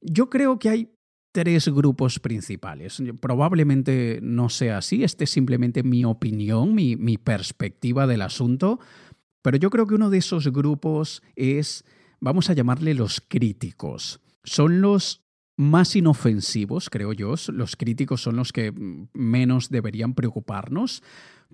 Yo 0.02 0.30
creo 0.30 0.58
que 0.60 0.70
hay 0.70 0.92
tres 1.32 1.70
grupos 1.70 2.20
principales. 2.20 3.02
Probablemente 3.20 4.20
no 4.24 4.50
sea 4.50 4.80
así, 4.80 5.04
este 5.04 5.26
es 5.26 5.30
simplemente 5.30 5.84
mi 5.84 6.06
opinión, 6.06 6.74
mi, 6.74 6.96
mi 6.96 7.18
perspectiva 7.18 8.08
del 8.08 8.24
asunto, 8.24 8.80
pero 9.44 9.58
yo 9.58 9.70
creo 9.70 9.86
que 9.86 9.96
uno 9.96 10.10
de 10.10 10.18
esos 10.18 10.52
grupos 10.52 11.22
es, 11.36 11.86
vamos 12.20 12.50
a 12.50 12.54
llamarle 12.54 12.96
los 12.96 13.22
críticos. 13.22 14.22
Son 14.44 14.82
los 14.82 15.25
más 15.58 15.96
inofensivos, 15.96 16.90
creo 16.90 17.14
yo. 17.14 17.36
Los 17.48 17.76
críticos 17.76 18.22
son 18.22 18.36
los 18.36 18.52
que 18.52 18.74
menos 19.14 19.70
deberían 19.70 20.14
preocuparnos, 20.14 21.02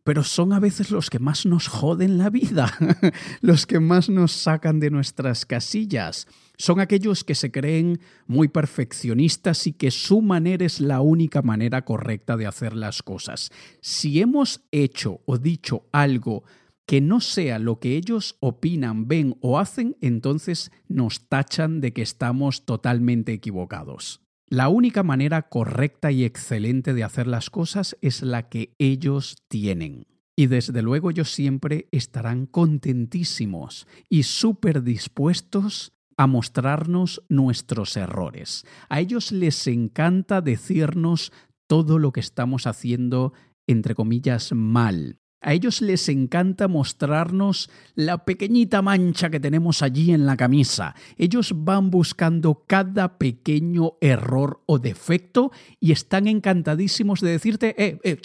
pero 0.04 0.24
son 0.24 0.54
a 0.54 0.60
veces 0.60 0.90
los 0.90 1.10
que 1.10 1.20
más 1.20 1.46
nos 1.46 1.68
joden 1.68 2.18
la 2.18 2.30
vida, 2.30 2.74
los 3.42 3.66
que 3.66 3.80
más 3.80 4.10
nos 4.10 4.32
sacan 4.32 4.80
de 4.80 4.90
nuestras 4.90 5.46
casillas. 5.46 6.28
Son 6.58 6.80
aquellos 6.80 7.24
que 7.24 7.36
se 7.36 7.52
creen 7.52 8.00
muy 8.28 8.48
perfeccionistas 8.48 9.68
y 9.68 9.74
que 9.74 9.92
su 9.92 10.22
manera 10.22 10.66
es 10.66 10.80
la 10.80 11.02
única 11.02 11.42
manera 11.42 11.84
correcta 11.84 12.38
de 12.38 12.48
hacer 12.48 12.76
las 12.76 13.04
cosas. 13.04 13.52
Si 13.82 14.22
hemos 14.22 14.62
hecho 14.72 15.22
o 15.26 15.38
dicho 15.38 15.86
algo 15.92 16.44
que 16.92 17.00
no 17.00 17.22
sea 17.22 17.58
lo 17.58 17.80
que 17.80 17.96
ellos 17.96 18.36
opinan, 18.42 19.08
ven 19.08 19.38
o 19.40 19.60
hacen, 19.60 19.96
entonces 20.02 20.74
nos 20.90 21.30
tachan 21.30 21.80
de 21.80 21.94
que 21.94 22.02
estamos 22.02 22.66
totalmente 22.66 23.32
equivocados. 23.32 24.20
La 24.48 24.68
única 24.68 25.02
manera 25.02 25.44
correcta 25.44 26.12
y 26.12 26.26
excelente 26.26 26.94
de 26.94 27.06
hacer 27.06 27.28
las 27.28 27.50
cosas 27.50 27.96
es 28.02 28.24
la 28.24 28.50
que 28.50 28.76
ellos 28.78 29.38
tienen. 29.48 30.06
Y 30.36 30.48
desde 30.48 30.82
luego 30.82 31.12
ellos 31.12 31.32
siempre 31.32 31.88
estarán 31.94 32.46
contentísimos 32.46 33.88
y 34.10 34.24
súper 34.24 34.84
dispuestos 34.84 35.94
a 36.18 36.28
mostrarnos 36.28 37.24
nuestros 37.30 37.96
errores. 37.96 38.66
A 38.90 39.00
ellos 39.00 39.32
les 39.32 39.66
encanta 39.68 40.42
decirnos 40.42 41.32
todo 41.68 42.00
lo 42.00 42.12
que 42.12 42.20
estamos 42.20 42.68
haciendo, 42.68 43.32
entre 43.66 43.96
comillas, 43.96 44.52
mal. 44.52 45.21
A 45.42 45.54
ellos 45.54 45.82
les 45.82 46.08
encanta 46.08 46.68
mostrarnos 46.68 47.72
la 47.96 48.26
pequeñita 48.26 48.84
mancha 48.84 49.32
que 49.32 49.40
tenemos 49.40 49.82
allí 49.82 50.12
en 50.12 50.28
la 50.28 50.38
camisa. 50.38 50.94
Ellos 51.18 51.54
van 51.56 51.90
buscando 51.90 52.64
cada 52.68 53.18
pequeño 53.18 53.94
error 54.02 54.62
o 54.68 54.78
defecto 54.78 55.52
y 55.80 55.94
están 55.94 56.28
encantadísimos 56.28 57.22
de 57.22 57.32
decirte, 57.32 57.76
eh, 57.84 58.00
eh, 58.04 58.22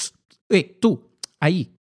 eh, 0.51 0.79
tú, 0.79 1.09
ahí, 1.41 1.79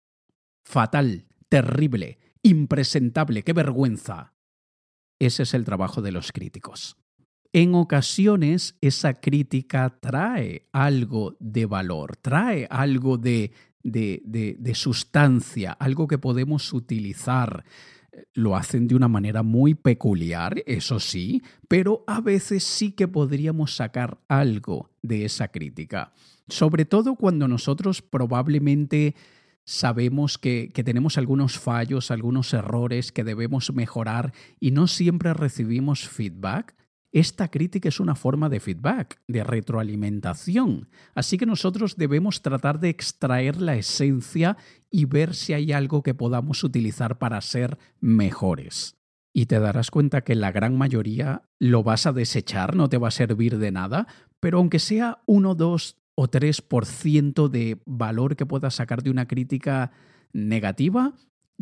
fatal, 0.65 1.25
terrible, 1.47 2.19
impresentable, 2.43 3.43
qué 3.43 3.53
vergüenza. 3.53 4.33
Ese 5.17 5.43
es 5.43 5.53
el 5.53 5.63
trabajo 5.63 6.01
de 6.01 6.11
los 6.11 6.33
críticos. 6.33 6.97
En 7.53 7.75
ocasiones 7.75 8.77
esa 8.81 9.13
crítica 9.13 9.97
trae 9.99 10.67
algo 10.71 11.35
de 11.39 11.65
valor, 11.65 12.15
trae 12.17 12.65
algo 12.69 13.17
de 13.17 13.51
de, 13.83 14.71
sustancia, 14.75 15.73
algo 15.73 16.07
que 16.07 16.17
podemos 16.17 16.73
utilizar. 16.73 17.63
Lo 18.33 18.55
hacen 18.55 18.87
de 18.87 18.95
una 18.95 19.07
manera 19.07 19.41
muy 19.41 19.73
peculiar, 19.73 20.61
eso 20.65 20.99
sí, 20.99 21.41
pero 21.67 22.03
a 22.07 22.19
veces 22.19 22.63
sí 22.63 22.91
que 22.91 23.07
podríamos 23.07 23.75
sacar 23.75 24.19
algo 24.27 24.91
de 25.01 25.25
esa 25.25 25.47
crítica. 25.47 26.11
Sobre 26.47 26.83
todo 26.83 27.15
cuando 27.15 27.47
nosotros 27.47 28.01
probablemente 28.01 29.15
sabemos 29.63 30.37
que, 30.37 30.71
que, 30.73 30.83
tenemos 30.83 31.17
algunos 31.17 31.57
fallos, 31.57 32.11
algunos 32.11 32.53
errores 32.53 33.13
que 33.13 33.23
debemos 33.23 33.73
mejorar 33.73 34.33
y 34.59 34.71
no 34.71 34.87
siempre 34.87 35.33
recibimos 35.33 36.09
feedback, 36.09 36.75
esta 37.11 37.49
crítica 37.49 37.89
es 37.89 37.99
una 37.99 38.15
forma 38.15 38.47
de 38.47 38.59
feedback, 38.61 39.21
de 39.27 39.43
retroalimentación, 39.43 40.87
así 41.13 41.37
que 41.37 41.45
nosotros 41.45 41.97
debemos 41.97 42.41
tratar 42.41 42.79
de 42.79 42.89
extraer 42.89 43.61
la 43.61 43.75
esencia 43.75 44.57
y 44.89 45.05
ver 45.05 45.35
si 45.35 45.53
hay 45.53 45.73
algo 45.73 46.03
que 46.03 46.13
podamos 46.13 46.63
utilizar 46.63 47.17
para 47.17 47.41
ser 47.41 47.77
mejores. 47.99 48.95
Y 49.33 49.45
te 49.45 49.59
darás 49.59 49.91
cuenta 49.91 50.21
que 50.21 50.35
la 50.35 50.51
gran 50.51 50.77
mayoría 50.77 51.43
lo 51.59 51.83
vas 51.83 52.05
a 52.05 52.13
desechar, 52.13 52.75
no 52.75 52.89
te 52.89 52.97
va 52.97 53.09
a 53.09 53.11
servir 53.11 53.57
de 53.57 53.71
nada, 53.71 54.07
pero 54.39 54.57
aunque 54.57 54.79
sea 54.79 55.21
1, 55.25 55.55
2 55.55 55.97
o 56.15 56.27
3% 56.29 57.47
de 57.49 57.81
valor 57.85 58.35
que 58.35 58.45
puedas 58.45 58.75
sacar 58.75 59.03
de 59.03 59.09
una 59.09 59.27
crítica 59.27 59.91
negativa, 60.33 61.13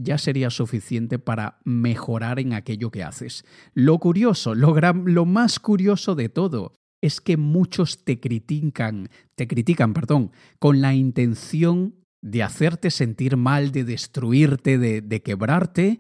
ya 0.01 0.17
sería 0.17 0.49
suficiente 0.49 1.19
para 1.19 1.59
mejorar 1.65 2.39
en 2.39 2.53
aquello 2.53 2.91
que 2.91 3.03
haces. 3.03 3.45
Lo 3.73 3.99
curioso, 3.99 4.55
lo, 4.55 4.73
lo 4.75 5.25
más 5.25 5.59
curioso 5.59 6.15
de 6.15 6.29
todo, 6.29 6.73
es 7.01 7.21
que 7.21 7.37
muchos 7.37 8.03
te 8.03 8.19
critican, 8.19 9.09
te 9.35 9.47
critican, 9.47 9.93
perdón, 9.93 10.31
con 10.59 10.81
la 10.81 10.93
intención 10.93 11.95
de 12.21 12.43
hacerte 12.43 12.91
sentir 12.91 13.37
mal, 13.37 13.71
de 13.71 13.83
destruirte, 13.83 14.77
de, 14.77 15.01
de 15.01 15.21
quebrarte, 15.21 15.99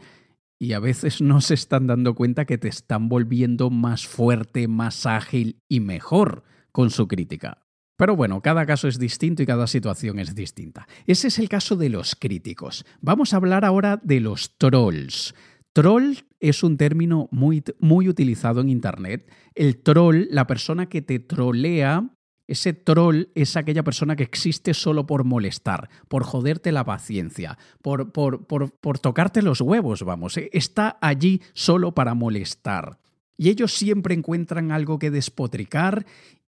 y 0.61 0.73
a 0.73 0.79
veces 0.79 1.21
no 1.21 1.39
se 1.39 1.53
están 1.53 1.87
dando 1.87 2.15
cuenta 2.15 2.45
que 2.45 2.57
te 2.57 2.67
están 2.67 3.07
volviendo 3.07 3.69
más 3.69 4.05
fuerte, 4.05 4.67
más 4.67 5.05
ágil 5.05 5.61
y 5.69 5.79
mejor 5.79 6.43
con 6.73 6.89
su 6.89 7.07
crítica. 7.07 7.68
Pero 7.99 8.15
bueno, 8.15 8.41
cada 8.41 8.65
caso 8.65 8.87
es 8.87 8.97
distinto 8.97 9.43
y 9.43 9.45
cada 9.45 9.67
situación 9.67 10.19
es 10.19 10.33
distinta. 10.33 10.87
Ese 11.05 11.27
es 11.27 11.37
el 11.37 11.49
caso 11.49 11.75
de 11.75 11.89
los 11.89 12.15
críticos. 12.15 12.85
Vamos 13.01 13.33
a 13.33 13.35
hablar 13.35 13.65
ahora 13.65 13.99
de 14.01 14.21
los 14.21 14.57
trolls. 14.57 15.35
Troll 15.73 16.15
es 16.39 16.63
un 16.63 16.77
término 16.77 17.27
muy, 17.29 17.61
muy 17.81 18.07
utilizado 18.07 18.61
en 18.61 18.69
Internet. 18.69 19.29
El 19.53 19.83
troll, 19.83 20.27
la 20.31 20.47
persona 20.47 20.87
que 20.87 21.01
te 21.01 21.19
trolea, 21.19 22.09
ese 22.47 22.71
troll 22.71 23.25
es 23.35 23.57
aquella 23.57 23.83
persona 23.83 24.15
que 24.15 24.23
existe 24.23 24.73
solo 24.73 25.05
por 25.05 25.25
molestar, 25.25 25.89
por 26.07 26.23
joderte 26.23 26.71
la 26.71 26.85
paciencia, 26.85 27.57
por, 27.81 28.13
por, 28.13 28.47
por, 28.47 28.71
por 28.79 28.99
tocarte 28.99 29.41
los 29.41 29.59
huevos, 29.59 30.03
vamos. 30.03 30.37
¿eh? 30.37 30.49
Está 30.53 30.97
allí 31.01 31.41
solo 31.51 31.93
para 31.93 32.13
molestar. 32.13 32.97
Y 33.35 33.47
ellos 33.47 33.73
siempre 33.73 34.13
encuentran 34.13 34.73
algo 34.73 34.99
que 34.99 35.11
despotricar 35.11 36.05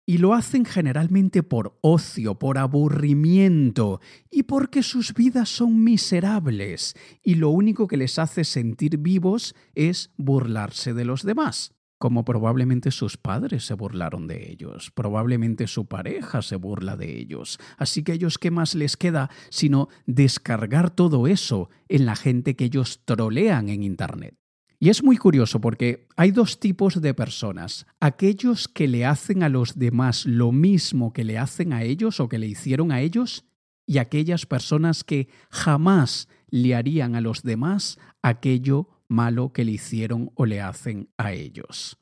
y 0.09 0.19
lo 0.19 0.33
hacen 0.33 0.63
generalmente 0.63 1.43
por 1.43 1.77
ocio, 1.81 2.39
por 2.39 2.57
aburrimiento 2.57 3.99
y 4.31 4.43
porque 4.43 4.81
sus 4.81 5.13
vidas 5.13 5.49
son 5.49 5.83
miserables 5.83 6.95
y 7.21 7.35
lo 7.35 7.49
único 7.49 7.87
que 7.87 7.97
les 7.97 8.17
hace 8.17 8.45
sentir 8.45 8.97
vivos 8.97 9.53
es 9.75 10.11
burlarse 10.15 10.93
de 10.93 11.03
los 11.03 11.23
demás. 11.23 11.73
Como 11.99 12.23
probablemente 12.23 12.91
sus 12.91 13.17
padres 13.17 13.65
se 13.65 13.73
burlaron 13.73 14.27
de 14.27 14.49
ellos, 14.49 14.91
probablemente 14.91 15.67
su 15.67 15.87
pareja 15.87 16.41
se 16.41 16.55
burla 16.55 16.95
de 16.95 17.19
ellos. 17.19 17.59
Así 17.77 18.03
que 18.03 18.13
ellos 18.13 18.37
qué 18.37 18.49
más 18.49 18.75
les 18.75 18.95
queda 18.95 19.29
sino 19.49 19.89
descargar 20.05 20.89
todo 20.89 21.27
eso 21.27 21.69
en 21.89 22.05
la 22.05 22.15
gente 22.15 22.55
que 22.55 22.65
ellos 22.65 23.01
trolean 23.03 23.67
en 23.67 23.83
Internet. 23.83 24.37
Y 24.79 24.89
es 24.89 25.03
muy 25.03 25.17
curioso 25.17 25.59
porque 25.59 26.07
hay 26.15 26.31
dos 26.31 26.59
tipos 26.59 27.01
de 27.01 27.13
personas. 27.13 27.87
Aquellos 27.99 28.67
que 28.67 28.87
le 28.87 29.05
hacen 29.05 29.41
a 29.41 29.49
los 29.49 29.79
demás 29.79 30.25
lo 30.25 30.51
mismo 30.51 31.13
que 31.13 31.23
le 31.23 31.37
hacen 31.37 31.73
a 31.73 31.83
ellos 31.83 32.19
o 32.19 32.29
que 32.29 32.37
le 32.37 32.47
hicieron 32.47 32.91
a 32.91 33.01
ellos 33.01 33.45
y 33.87 33.97
aquellas 33.97 34.45
personas 34.45 35.03
que 35.03 35.29
jamás 35.49 36.27
le 36.49 36.75
harían 36.75 37.15
a 37.15 37.21
los 37.21 37.41
demás 37.41 37.97
aquello 38.21 38.89
malo 39.07 39.51
que 39.51 39.65
le 39.65 39.71
hicieron 39.71 40.31
o 40.35 40.45
le 40.45 40.61
hacen 40.61 41.09
a 41.17 41.33
ellos. 41.33 41.97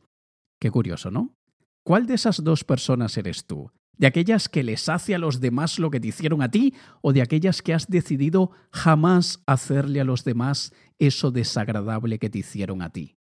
Qué 0.60 0.70
curioso, 0.70 1.12
¿no? 1.12 1.34
¿Cuál 1.84 2.08
de 2.08 2.16
esas 2.16 2.44
dos 2.44 2.64
personas 2.64 3.16
eres 3.18 3.46
tú? 3.46 3.72
¿De 3.98 4.08
aquellas 4.08 4.50
que 4.50 4.64
les 4.64 4.90
hace 4.90 5.16
a 5.16 5.20
los 5.20 5.40
demás 5.40 5.80
lo 5.80 5.90
que 5.90 6.00
te 6.00 6.08
hicieron 6.08 6.42
a 6.42 6.52
ti 6.52 6.74
o 7.02 7.14
de 7.14 7.22
aquellas 7.22 7.62
que 7.62 7.74
has 7.74 7.88
decidido 7.88 8.52
jamás 8.72 9.42
hacerle 9.46 10.02
a 10.02 10.06
los 10.06 10.24
demás 10.24 10.74
eso 11.00 11.32
desagradable 11.32 12.20
que 12.20 12.30
te 12.30 12.40
hicieron 12.40 12.82
a 12.82 12.92
ti? 12.92 13.16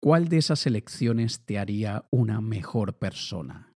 ¿cuál 0.00 0.28
de 0.28 0.38
esas 0.38 0.66
elecciones 0.66 1.44
te 1.44 1.58
haría 1.58 2.06
una 2.10 2.40
mejor 2.40 2.98
persona? 2.98 3.72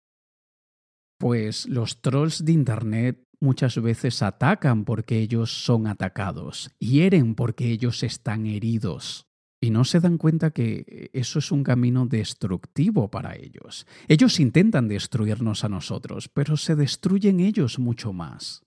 Pues 1.19 1.67
los 1.67 2.01
trolls 2.01 2.45
de 2.45 2.53
Internet 2.53 3.25
muchas 3.41 3.81
veces 3.81 4.23
atacan 4.23 4.85
porque 4.85 5.19
ellos 5.19 5.65
son 5.65 5.87
atacados, 5.87 6.71
hieren 6.79 7.35
porque 7.35 7.71
ellos 7.71 8.03
están 8.03 8.47
heridos. 8.47 9.27
Y 9.63 9.71
no 9.71 9.85
se 9.85 10.01
dan 10.01 10.17
cuenta 10.17 10.53
que 10.53 11.11
eso 11.13 11.39
es 11.39 11.53
un 11.53 11.63
camino 11.63 12.07
destructivo 12.07 13.11
para 13.11 13.37
ellos. 13.37 13.87
Ellos 14.09 14.41
intentan 14.41 14.89
destruirnos 14.89 15.65
a 15.65 15.69
nosotros, 15.69 16.29
pero 16.29 16.57
se 16.57 16.77
destruyen 16.77 17.41
ellos 17.41 17.79
mucho 17.79 18.15
más. 18.15 18.65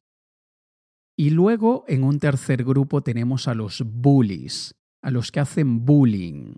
Y 1.15 1.31
luego, 1.31 1.83
en 1.87 2.03
un 2.03 2.19
tercer 2.19 2.63
grupo, 2.63 3.01
tenemos 3.01 3.47
a 3.47 3.55
los 3.55 3.81
bullies, 3.83 4.75
a 5.01 5.09
los 5.09 5.31
que 5.31 5.39
hacen 5.39 5.83
bullying. 5.83 6.55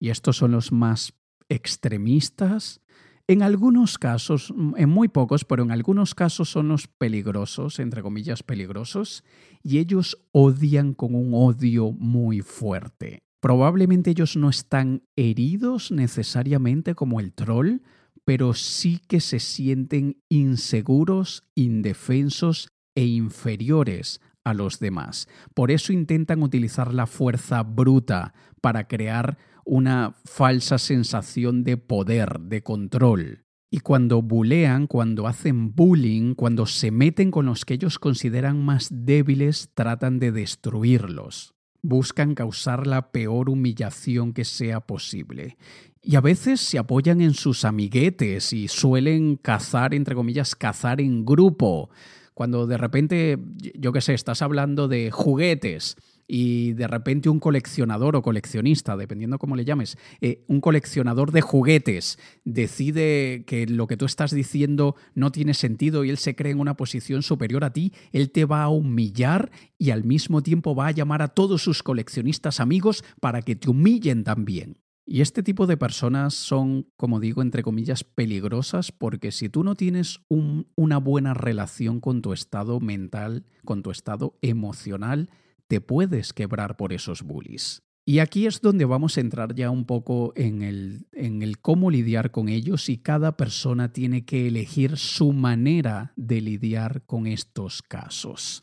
Y 0.00 0.10
estos 0.10 0.36
son 0.36 0.52
los 0.52 0.70
más 0.70 1.14
extremistas. 1.48 2.80
En 3.28 3.42
algunos 3.42 3.98
casos, 3.98 4.52
en 4.76 4.88
muy 4.88 5.08
pocos, 5.08 5.44
pero 5.44 5.62
en 5.62 5.70
algunos 5.70 6.14
casos 6.14 6.50
son 6.50 6.68
los 6.68 6.86
peligrosos, 6.86 7.78
entre 7.78 8.02
comillas 8.02 8.42
peligrosos, 8.42 9.24
y 9.62 9.78
ellos 9.78 10.18
odian 10.32 10.94
con 10.94 11.14
un 11.14 11.32
odio 11.34 11.92
muy 11.92 12.42
fuerte. 12.42 13.22
Probablemente 13.42 14.10
ellos 14.10 14.36
no 14.36 14.48
están 14.48 15.02
heridos 15.16 15.90
necesariamente 15.90 16.94
como 16.94 17.18
el 17.18 17.32
troll, 17.32 17.78
pero 18.24 18.54
sí 18.54 19.00
que 19.08 19.18
se 19.18 19.40
sienten 19.40 20.22
inseguros, 20.28 21.42
indefensos 21.56 22.68
e 22.94 23.04
inferiores 23.04 24.20
a 24.44 24.54
los 24.54 24.78
demás. 24.78 25.26
Por 25.54 25.72
eso 25.72 25.92
intentan 25.92 26.44
utilizar 26.44 26.94
la 26.94 27.08
fuerza 27.08 27.64
bruta 27.64 28.32
para 28.60 28.86
crear 28.86 29.38
una 29.64 30.14
falsa 30.24 30.78
sensación 30.78 31.64
de 31.64 31.76
poder, 31.76 32.38
de 32.42 32.62
control. 32.62 33.44
Y 33.72 33.80
cuando 33.80 34.22
bulean, 34.22 34.86
cuando 34.86 35.26
hacen 35.26 35.74
bullying, 35.74 36.36
cuando 36.36 36.64
se 36.66 36.92
meten 36.92 37.32
con 37.32 37.46
los 37.46 37.64
que 37.64 37.74
ellos 37.74 37.98
consideran 37.98 38.64
más 38.64 38.88
débiles, 38.92 39.70
tratan 39.74 40.20
de 40.20 40.30
destruirlos. 40.30 41.56
Buscan 41.82 42.34
causar 42.34 42.86
la 42.86 43.10
peor 43.10 43.50
humillación 43.50 44.32
que 44.32 44.44
sea 44.44 44.80
posible. 44.80 45.56
Y 46.00 46.16
a 46.16 46.20
veces 46.20 46.60
se 46.60 46.78
apoyan 46.78 47.20
en 47.20 47.34
sus 47.34 47.64
amiguetes 47.64 48.52
y 48.52 48.68
suelen 48.68 49.36
cazar, 49.36 49.94
entre 49.94 50.14
comillas, 50.14 50.54
cazar 50.54 51.00
en 51.00 51.24
grupo 51.24 51.90
cuando 52.34 52.66
de 52.66 52.78
repente, 52.78 53.38
yo 53.74 53.92
qué 53.92 54.00
sé, 54.00 54.14
estás 54.14 54.42
hablando 54.42 54.88
de 54.88 55.10
juguetes 55.10 55.96
y 56.34 56.72
de 56.72 56.88
repente 56.88 57.28
un 57.28 57.40
coleccionador 57.40 58.16
o 58.16 58.22
coleccionista, 58.22 58.96
dependiendo 58.96 59.38
cómo 59.38 59.54
le 59.54 59.66
llames, 59.66 59.98
eh, 60.22 60.46
un 60.48 60.62
coleccionador 60.62 61.30
de 61.30 61.42
juguetes 61.42 62.18
decide 62.46 63.44
que 63.46 63.66
lo 63.66 63.86
que 63.86 63.98
tú 63.98 64.06
estás 64.06 64.30
diciendo 64.30 64.96
no 65.14 65.30
tiene 65.30 65.52
sentido 65.52 66.04
y 66.04 66.08
él 66.08 66.16
se 66.16 66.34
cree 66.34 66.52
en 66.52 66.60
una 66.60 66.74
posición 66.74 67.22
superior 67.22 67.64
a 67.64 67.74
ti, 67.74 67.92
él 68.12 68.30
te 68.30 68.46
va 68.46 68.62
a 68.62 68.70
humillar 68.70 69.50
y 69.76 69.90
al 69.90 70.04
mismo 70.04 70.42
tiempo 70.42 70.74
va 70.74 70.86
a 70.86 70.92
llamar 70.92 71.20
a 71.20 71.28
todos 71.28 71.62
sus 71.62 71.82
coleccionistas 71.82 72.60
amigos 72.60 73.04
para 73.20 73.42
que 73.42 73.54
te 73.54 73.68
humillen 73.68 74.24
también. 74.24 74.78
Y 75.04 75.20
este 75.20 75.42
tipo 75.42 75.66
de 75.66 75.76
personas 75.76 76.32
son, 76.32 76.86
como 76.96 77.20
digo, 77.20 77.42
entre 77.42 77.62
comillas, 77.62 78.04
peligrosas 78.04 78.90
porque 78.90 79.32
si 79.32 79.50
tú 79.50 79.64
no 79.64 79.74
tienes 79.74 80.20
una 80.28 80.96
buena 80.96 81.34
relación 81.34 82.00
con 82.00 82.22
tu 82.22 82.32
estado 82.32 82.80
mental, 82.80 83.44
con 83.66 83.82
tu 83.82 83.90
estado 83.90 84.38
emocional, 84.40 85.28
te 85.72 85.80
puedes 85.80 86.34
quebrar 86.34 86.76
por 86.76 86.92
esos 86.92 87.22
bullies. 87.22 87.82
Y 88.04 88.18
aquí 88.18 88.46
es 88.46 88.60
donde 88.60 88.84
vamos 88.84 89.16
a 89.16 89.22
entrar 89.22 89.54
ya 89.54 89.70
un 89.70 89.86
poco 89.86 90.34
en 90.36 90.60
el, 90.60 91.06
en 91.12 91.40
el 91.40 91.60
cómo 91.60 91.90
lidiar 91.90 92.30
con 92.30 92.50
ellos 92.50 92.90
y 92.90 92.98
cada 92.98 93.38
persona 93.38 93.90
tiene 93.90 94.26
que 94.26 94.48
elegir 94.48 94.98
su 94.98 95.32
manera 95.32 96.12
de 96.14 96.42
lidiar 96.42 97.06
con 97.06 97.26
estos 97.26 97.80
casos. 97.80 98.62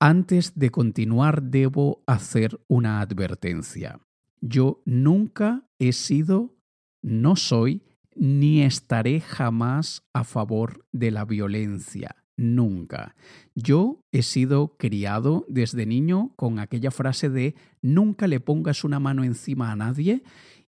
Antes 0.00 0.58
de 0.58 0.70
continuar 0.70 1.40
debo 1.40 2.02
hacer 2.04 2.60
una 2.66 3.00
advertencia. 3.00 4.00
Yo 4.40 4.82
nunca 4.84 5.68
he 5.78 5.92
sido, 5.92 6.56
no 7.00 7.36
soy, 7.36 7.84
ni 8.16 8.62
estaré 8.62 9.20
jamás 9.20 10.02
a 10.12 10.24
favor 10.24 10.84
de 10.90 11.12
la 11.12 11.24
violencia. 11.24 12.23
Nunca. 12.36 13.14
Yo 13.54 14.00
he 14.12 14.22
sido 14.22 14.76
criado 14.76 15.46
desde 15.48 15.86
niño 15.86 16.32
con 16.36 16.58
aquella 16.58 16.90
frase 16.90 17.30
de 17.30 17.54
nunca 17.80 18.26
le 18.26 18.40
pongas 18.40 18.82
una 18.84 18.98
mano 18.98 19.22
encima 19.22 19.70
a 19.70 19.76
nadie 19.76 20.22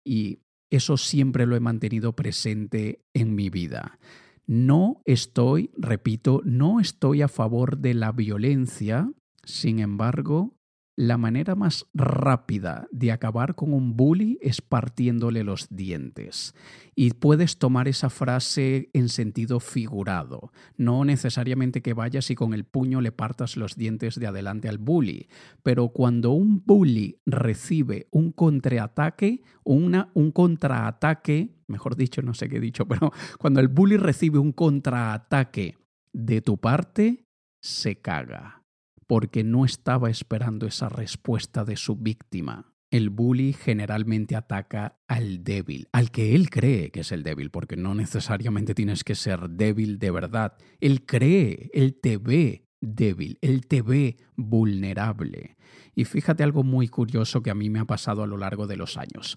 y 0.04 0.40
eso 0.70 0.96
siempre 0.96 1.46
lo 1.46 1.56
he 1.56 1.60
mantenido 1.60 2.14
presente 2.14 3.04
en 3.14 3.34
mi 3.34 3.50
vida. 3.50 3.98
No 4.46 5.02
estoy, 5.04 5.70
repito, 5.76 6.40
no 6.44 6.78
estoy 6.78 7.22
a 7.22 7.28
favor 7.28 7.78
de 7.78 7.94
la 7.94 8.12
violencia, 8.12 9.10
sin 9.42 9.80
embargo, 9.80 10.55
la 10.96 11.18
manera 11.18 11.54
más 11.54 11.86
rápida 11.92 12.88
de 12.90 13.12
acabar 13.12 13.54
con 13.54 13.74
un 13.74 13.96
bully 13.96 14.38
es 14.40 14.62
partiéndole 14.62 15.44
los 15.44 15.68
dientes. 15.68 16.54
Y 16.94 17.10
puedes 17.10 17.58
tomar 17.58 17.86
esa 17.86 18.08
frase 18.08 18.88
en 18.94 19.10
sentido 19.10 19.60
figurado, 19.60 20.52
no 20.78 21.04
necesariamente 21.04 21.82
que 21.82 21.92
vayas 21.92 22.30
y 22.30 22.34
con 22.34 22.54
el 22.54 22.64
puño 22.64 23.02
le 23.02 23.12
partas 23.12 23.58
los 23.58 23.76
dientes 23.76 24.18
de 24.18 24.26
adelante 24.26 24.70
al 24.70 24.78
bully, 24.78 25.28
pero 25.62 25.90
cuando 25.90 26.30
un 26.30 26.64
bully 26.64 27.20
recibe 27.26 28.08
un 28.10 28.32
contraataque, 28.32 29.42
una, 29.64 30.10
un 30.14 30.30
contraataque, 30.32 31.56
mejor 31.66 31.96
dicho, 31.96 32.22
no 32.22 32.32
sé 32.32 32.48
qué 32.48 32.56
he 32.56 32.60
dicho, 32.60 32.88
pero 32.88 33.12
cuando 33.38 33.60
el 33.60 33.68
bully 33.68 33.98
recibe 33.98 34.38
un 34.38 34.52
contraataque 34.52 35.76
de 36.14 36.40
tu 36.40 36.56
parte, 36.56 37.26
se 37.60 37.96
caga 37.96 38.65
porque 39.06 39.44
no 39.44 39.64
estaba 39.64 40.10
esperando 40.10 40.66
esa 40.66 40.88
respuesta 40.88 41.64
de 41.64 41.76
su 41.76 41.96
víctima. 41.96 42.72
El 42.90 43.10
bully 43.10 43.52
generalmente 43.52 44.36
ataca 44.36 45.00
al 45.08 45.42
débil, 45.42 45.88
al 45.92 46.10
que 46.10 46.34
él 46.34 46.50
cree 46.50 46.90
que 46.90 47.00
es 47.00 47.12
el 47.12 47.24
débil, 47.24 47.50
porque 47.50 47.76
no 47.76 47.94
necesariamente 47.94 48.74
tienes 48.74 49.02
que 49.02 49.14
ser 49.14 49.50
débil 49.50 49.98
de 49.98 50.10
verdad. 50.10 50.56
Él 50.80 51.04
cree, 51.04 51.70
él 51.74 51.98
te 52.00 52.16
ve 52.16 52.68
débil, 52.80 53.38
él 53.40 53.66
te 53.66 53.82
ve 53.82 54.16
vulnerable. 54.36 55.56
Y 55.94 56.04
fíjate 56.04 56.42
algo 56.42 56.62
muy 56.62 56.88
curioso 56.88 57.42
que 57.42 57.50
a 57.50 57.54
mí 57.54 57.70
me 57.70 57.80
ha 57.80 57.86
pasado 57.86 58.22
a 58.22 58.26
lo 58.26 58.36
largo 58.36 58.66
de 58.66 58.76
los 58.76 58.96
años. 58.96 59.36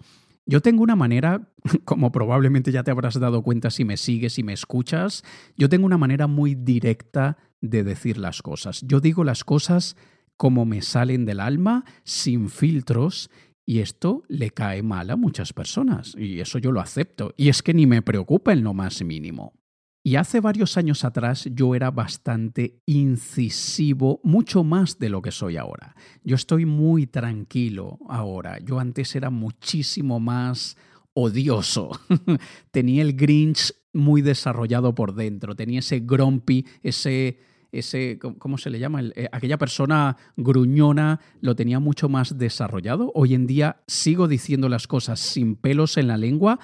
Yo 0.50 0.62
tengo 0.62 0.82
una 0.82 0.96
manera, 0.96 1.48
como 1.86 2.12
probablemente 2.12 2.72
ya 2.72 2.82
te 2.82 2.90
habrás 2.90 3.20
dado 3.20 3.44
cuenta 3.44 3.70
si 3.70 3.86
me 3.86 3.98
sigues 3.98 4.40
y 4.40 4.44
me 4.44 4.54
escuchas, 4.54 5.24
yo 5.56 5.70
tengo 5.70 5.86
una 5.86 6.00
manera 6.00 6.26
muy 6.26 6.56
directa 6.56 7.38
de 7.62 7.84
decir 7.84 8.18
las 8.18 8.42
cosas. 8.42 8.82
Yo 8.82 9.00
digo 9.00 9.24
las 9.24 9.44
cosas 9.44 9.96
como 10.38 10.66
me 10.66 10.82
salen 10.82 11.26
del 11.26 11.40
alma, 11.40 11.86
sin 12.04 12.50
filtros, 12.50 13.30
y 13.64 13.80
esto 13.80 14.24
le 14.28 14.50
cae 14.50 14.82
mal 14.82 15.12
a 15.12 15.16
muchas 15.16 15.54
personas, 15.54 16.16
y 16.18 16.40
eso 16.40 16.58
yo 16.58 16.72
lo 16.72 16.80
acepto, 16.80 17.36
y 17.38 17.50
es 17.50 17.62
que 17.62 17.76
ni 17.76 17.86
me 17.86 18.02
preocupa 18.02 18.52
en 18.52 18.64
lo 18.64 18.74
más 18.74 19.04
mínimo. 19.04 19.54
Y 20.02 20.16
hace 20.16 20.40
varios 20.40 20.78
años 20.78 21.04
atrás 21.04 21.48
yo 21.52 21.76
era 21.76 21.92
bastante 21.92 22.82
incisivo, 22.86 24.22
mucho 24.24 24.64
más 24.64 24.98
de 24.98 25.10
lo 25.10 25.22
que 25.22 25.32
soy 25.32 25.58
ahora. 25.58 25.96
Yo 26.24 26.36
estoy 26.36 26.66
muy 26.66 27.06
tranquilo 27.06 28.00
ahora. 28.08 28.60
Yo 28.60 28.80
antes 28.80 29.16
era 29.16 29.30
muchísimo 29.30 30.20
más 30.20 30.78
odioso. 31.14 31.92
tenía 32.72 33.02
el 33.02 33.14
Grinch 33.14 33.74
muy 33.92 34.22
desarrollado 34.22 34.96
por 34.96 35.16
dentro, 35.16 35.56
tenía 35.56 35.80
ese 35.80 36.00
grumpy, 36.00 36.66
ese 36.82 37.40
ese, 37.72 38.18
¿cómo 38.40 38.58
se 38.58 38.70
le 38.70 38.80
llama? 38.80 39.02
Eh, 39.16 39.30
aquella 39.32 39.58
persona 39.58 40.18
gruñona 40.36 41.20
lo 41.42 41.56
tenía 41.56 41.80
mucho 41.80 42.10
más 42.10 42.38
desarrollado. 42.38 43.12
Hoy 43.14 43.36
en 43.36 43.48
día 43.48 43.82
sigo 43.88 44.28
diciendo 44.28 44.70
las 44.70 44.88
cosas 44.88 45.20
sin 45.20 45.56
pelos 45.56 45.98
en 45.98 46.08
la 46.08 46.18
lengua, 46.18 46.60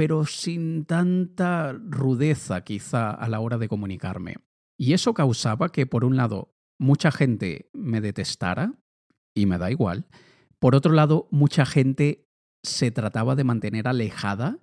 pero 0.00 0.24
sin 0.24 0.86
tanta 0.86 1.74
rudeza 1.74 2.64
quizá 2.64 3.10
a 3.10 3.28
la 3.28 3.40
hora 3.40 3.58
de 3.58 3.68
comunicarme. 3.68 4.36
Y 4.78 4.94
eso 4.94 5.12
causaba 5.12 5.68
que, 5.68 5.84
por 5.84 6.06
un 6.06 6.16
lado, 6.16 6.54
mucha 6.78 7.10
gente 7.10 7.68
me 7.74 8.00
detestara, 8.00 8.80
y 9.34 9.44
me 9.44 9.58
da 9.58 9.70
igual. 9.70 10.06
Por 10.58 10.74
otro 10.74 10.94
lado, 10.94 11.28
mucha 11.30 11.66
gente 11.66 12.26
se 12.64 12.90
trataba 12.90 13.36
de 13.36 13.44
mantener 13.44 13.88
alejada 13.88 14.58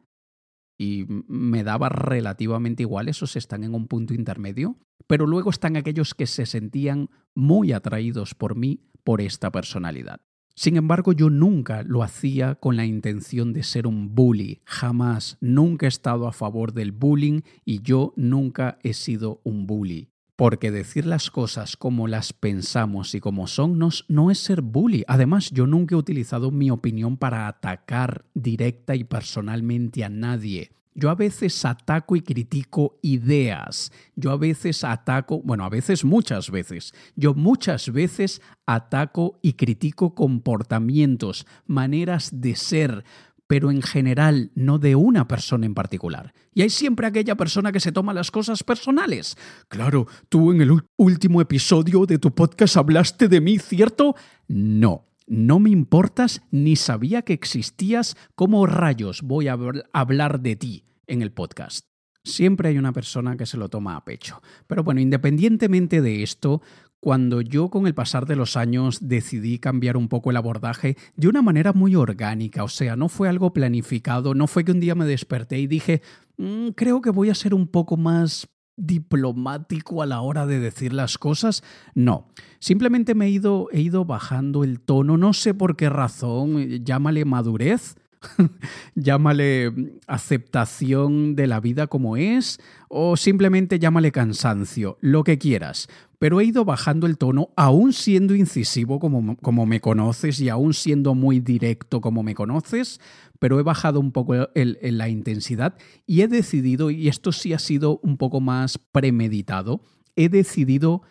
y 0.75 1.05
me 1.07 1.63
daba 1.63 1.89
relativamente 1.89 2.81
igual, 2.81 3.07
esos 3.07 3.35
están 3.35 3.63
en 3.63 3.75
un 3.75 3.87
punto 3.87 4.15
intermedio, 4.15 4.79
pero 5.05 5.27
luego 5.27 5.51
están 5.51 5.77
aquellos 5.77 6.15
que 6.15 6.25
se 6.25 6.47
sentían 6.47 7.11
muy 7.35 7.73
atraídos 7.73 8.33
por 8.33 8.55
mí 8.55 8.89
por 9.03 9.21
esta 9.21 9.51
personalidad. 9.51 10.19
Sin 10.59 10.75
embargo, 10.75 11.13
yo 11.13 11.29
nunca 11.29 11.83
lo 11.83 12.01
hacía 12.01 12.55
con 12.55 12.77
la 12.77 12.83
intención 12.83 13.53
de 13.53 13.61
ser 13.61 13.85
un 13.85 14.15
bully, 14.15 14.61
jamás, 14.65 15.37
nunca 15.39 15.85
he 15.85 15.89
estado 15.89 16.27
a 16.27 16.31
favor 16.31 16.73
del 16.73 16.93
bullying 16.93 17.41
y 17.63 17.83
yo 17.83 18.11
nunca 18.15 18.79
he 18.81 18.95
sido 18.95 19.39
un 19.43 19.67
bully. 19.67 20.09
Porque 20.35 20.71
decir 20.71 21.05
las 21.05 21.29
cosas 21.29 21.77
como 21.77 22.07
las 22.07 22.33
pensamos 22.33 23.13
y 23.13 23.19
como 23.19 23.45
son 23.45 23.77
no, 23.77 23.89
no, 24.07 24.31
es 24.31 24.39
ser 24.39 24.63
bully. 24.63 25.03
Además, 25.07 25.51
yo 25.51 25.67
nunca 25.67 25.93
he 25.93 25.97
utilizado 25.99 26.49
mi 26.49 26.71
opinión 26.71 27.17
para 27.17 27.47
atacar 27.47 28.25
directa 28.33 28.95
y 28.95 29.03
personalmente 29.03 30.03
a 30.03 30.09
nadie. 30.09 30.71
Yo 30.97 31.11
a 31.11 31.15
veces 31.15 31.63
ataco 31.63 32.15
y 32.15 32.21
critico 32.21 32.97
ideas. 33.03 33.91
Yo 34.15 34.31
a 34.31 34.37
veces 34.37 34.83
ataco, 34.83 35.39
bueno, 35.43 35.63
a 35.63 35.69
veces 35.69 36.03
muchas 36.03 36.49
veces. 36.49 36.91
Yo 37.15 37.35
muchas 37.35 37.93
veces 37.93 38.41
ataco 38.65 39.37
y 39.43 39.53
critico 39.53 40.15
comportamientos, 40.15 41.45
maneras 41.67 42.41
de 42.41 42.55
ser, 42.55 43.05
pero 43.45 43.69
en 43.69 43.83
general 43.83 44.49
no 44.55 44.79
de 44.79 44.95
una 44.95 45.27
persona 45.27 45.67
en 45.67 45.75
particular. 45.75 46.33
Y 46.55 46.63
hay 46.63 46.71
siempre 46.71 47.05
aquella 47.05 47.35
persona 47.35 47.71
que 47.71 47.79
se 47.79 47.91
toma 47.91 48.11
las 48.11 48.31
cosas 48.31 48.63
personales. 48.63 49.37
Claro, 49.67 50.07
tú 50.29 50.51
en 50.51 50.61
el 50.63 50.81
último 50.95 51.41
episodio 51.41 52.07
de 52.07 52.17
tu 52.17 52.33
podcast 52.33 52.75
hablaste 52.75 53.27
de 53.27 53.39
mí, 53.39 53.59
¿cierto? 53.59 54.15
No. 54.47 55.05
No 55.27 55.59
me 55.59 55.69
importas 55.69 56.41
ni 56.51 56.75
sabía 56.75 57.21
que 57.21 57.33
existías. 57.33 58.17
¿Cómo 58.33 58.65
rayos 58.65 59.21
voy 59.21 59.47
a 59.49 59.57
hablar 59.93 60.39
de 60.39 60.55
ti? 60.55 60.83
en 61.07 61.21
el 61.21 61.31
podcast. 61.31 61.85
Siempre 62.23 62.69
hay 62.69 62.77
una 62.77 62.91
persona 62.91 63.37
que 63.37 63.45
se 63.45 63.57
lo 63.57 63.69
toma 63.69 63.95
a 63.95 64.03
pecho. 64.03 64.41
Pero 64.67 64.83
bueno, 64.83 64.99
independientemente 64.99 66.01
de 66.01 66.23
esto, 66.23 66.61
cuando 66.99 67.41
yo 67.41 67.69
con 67.69 67.87
el 67.87 67.95
pasar 67.95 68.25
de 68.25 68.35
los 68.35 68.57
años 68.57 69.07
decidí 69.07 69.59
cambiar 69.59 69.95
un 69.95 70.09
poco 70.09 70.29
el 70.29 70.37
abordaje 70.37 70.97
de 71.15 71.29
una 71.29 71.41
manera 71.41 71.71
muy 71.71 71.95
orgánica, 71.95 72.63
o 72.63 72.67
sea, 72.67 72.97
no 72.97 73.07
fue 73.07 73.29
algo 73.29 73.53
planificado, 73.53 74.33
no 74.33 74.47
fue 74.47 74.65
que 74.65 74.73
un 74.73 74.81
día 74.81 74.95
me 74.95 75.05
desperté 75.05 75.59
y 75.59 75.67
dije, 75.67 76.01
mm, 76.37 76.69
creo 76.69 77.01
que 77.01 77.11
voy 77.11 77.29
a 77.29 77.35
ser 77.35 77.53
un 77.53 77.67
poco 77.67 77.95
más 77.95 78.49
diplomático 78.77 80.01
a 80.01 80.05
la 80.05 80.21
hora 80.21 80.45
de 80.45 80.59
decir 80.59 80.93
las 80.93 81.17
cosas. 81.17 81.63
No, 81.93 82.27
simplemente 82.59 83.15
me 83.15 83.25
he 83.25 83.29
ido, 83.29 83.67
he 83.71 83.81
ido 83.81 84.05
bajando 84.05 84.63
el 84.63 84.79
tono, 84.79 85.17
no 85.17 85.33
sé 85.33 85.53
por 85.53 85.75
qué 85.75 85.89
razón, 85.89 86.85
llámale 86.85 87.25
madurez 87.25 87.95
llámale 88.95 89.73
aceptación 90.07 91.35
de 91.35 91.47
la 91.47 91.59
vida 91.59 91.87
como 91.87 92.17
es 92.17 92.59
o 92.89 93.17
simplemente 93.17 93.79
llámale 93.79 94.11
cansancio, 94.11 94.97
lo 95.01 95.23
que 95.23 95.37
quieras. 95.37 95.87
Pero 96.19 96.39
he 96.39 96.45
ido 96.45 96.65
bajando 96.65 97.05
el 97.05 97.17
tono, 97.17 97.49
aún 97.55 97.93
siendo 97.93 98.33
incisivo 98.33 98.99
como, 98.99 99.37
como 99.37 99.65
me 99.65 99.81
conoces 99.81 100.39
y 100.39 100.49
aún 100.49 100.73
siendo 100.73 101.13
muy 101.13 101.39
directo 101.39 102.01
como 102.01 102.23
me 102.23 102.33
conoces, 102.33 102.99
pero 103.39 103.59
he 103.59 103.63
bajado 103.63 103.99
un 103.99 104.11
poco 104.11 104.33
la 104.55 105.09
intensidad 105.09 105.75
y 106.07 106.21
he 106.21 106.27
decidido, 106.27 106.89
y 106.89 107.07
esto 107.07 107.31
sí 107.31 107.53
ha 107.53 107.59
sido 107.59 107.99
un 108.01 108.17
poco 108.17 108.41
más 108.41 108.79
premeditado, 108.79 109.81
he 110.15 110.29
decidido 110.29 111.03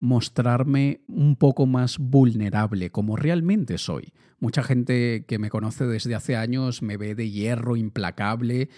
mostrarme 0.00 1.02
un 1.08 1.36
poco 1.36 1.66
más 1.66 1.98
vulnerable 1.98 2.90
como 2.90 3.16
realmente 3.16 3.78
soy. 3.78 4.12
Mucha 4.38 4.62
gente 4.62 5.24
que 5.26 5.38
me 5.38 5.50
conoce 5.50 5.86
desde 5.86 6.14
hace 6.14 6.36
años 6.36 6.82
me 6.82 6.96
ve 6.96 7.14
de 7.14 7.30
hierro 7.30 7.76
implacable 7.76 8.68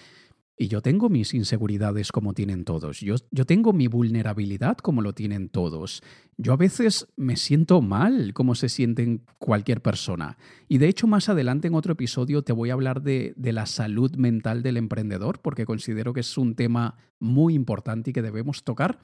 y 0.58 0.68
yo 0.68 0.80
tengo 0.80 1.10
mis 1.10 1.34
inseguridades 1.34 2.12
como 2.12 2.32
tienen 2.32 2.64
todos. 2.64 3.00
Yo, 3.00 3.16
yo, 3.30 3.44
tengo 3.44 3.74
mi 3.74 3.88
vulnerabilidad 3.88 4.78
como 4.78 5.02
lo 5.02 5.12
tienen 5.12 5.50
todos. 5.50 6.02
Yo 6.38 6.54
a 6.54 6.56
veces 6.56 7.08
me 7.16 7.36
siento 7.36 7.82
mal 7.82 8.32
como 8.32 8.54
se 8.54 8.70
siente 8.70 9.20
cualquier 9.38 9.82
persona. 9.82 10.38
Y 10.66 10.78
de 10.78 10.88
hecho 10.88 11.06
más 11.06 11.28
adelante 11.28 11.68
en 11.68 11.74
otro 11.74 11.92
episodio 11.92 12.42
te 12.42 12.54
voy 12.54 12.70
a 12.70 12.72
hablar 12.72 13.02
de, 13.02 13.34
de 13.36 13.52
la 13.52 13.66
salud 13.66 14.16
mental 14.16 14.62
del 14.62 14.78
emprendedor 14.78 15.40
porque 15.42 15.66
considero 15.66 16.14
que 16.14 16.20
es 16.20 16.38
un 16.38 16.54
tema 16.54 16.96
muy 17.18 17.54
importante 17.54 18.10
y 18.10 18.12
que 18.14 18.22
debemos 18.22 18.64
tocar. 18.64 19.00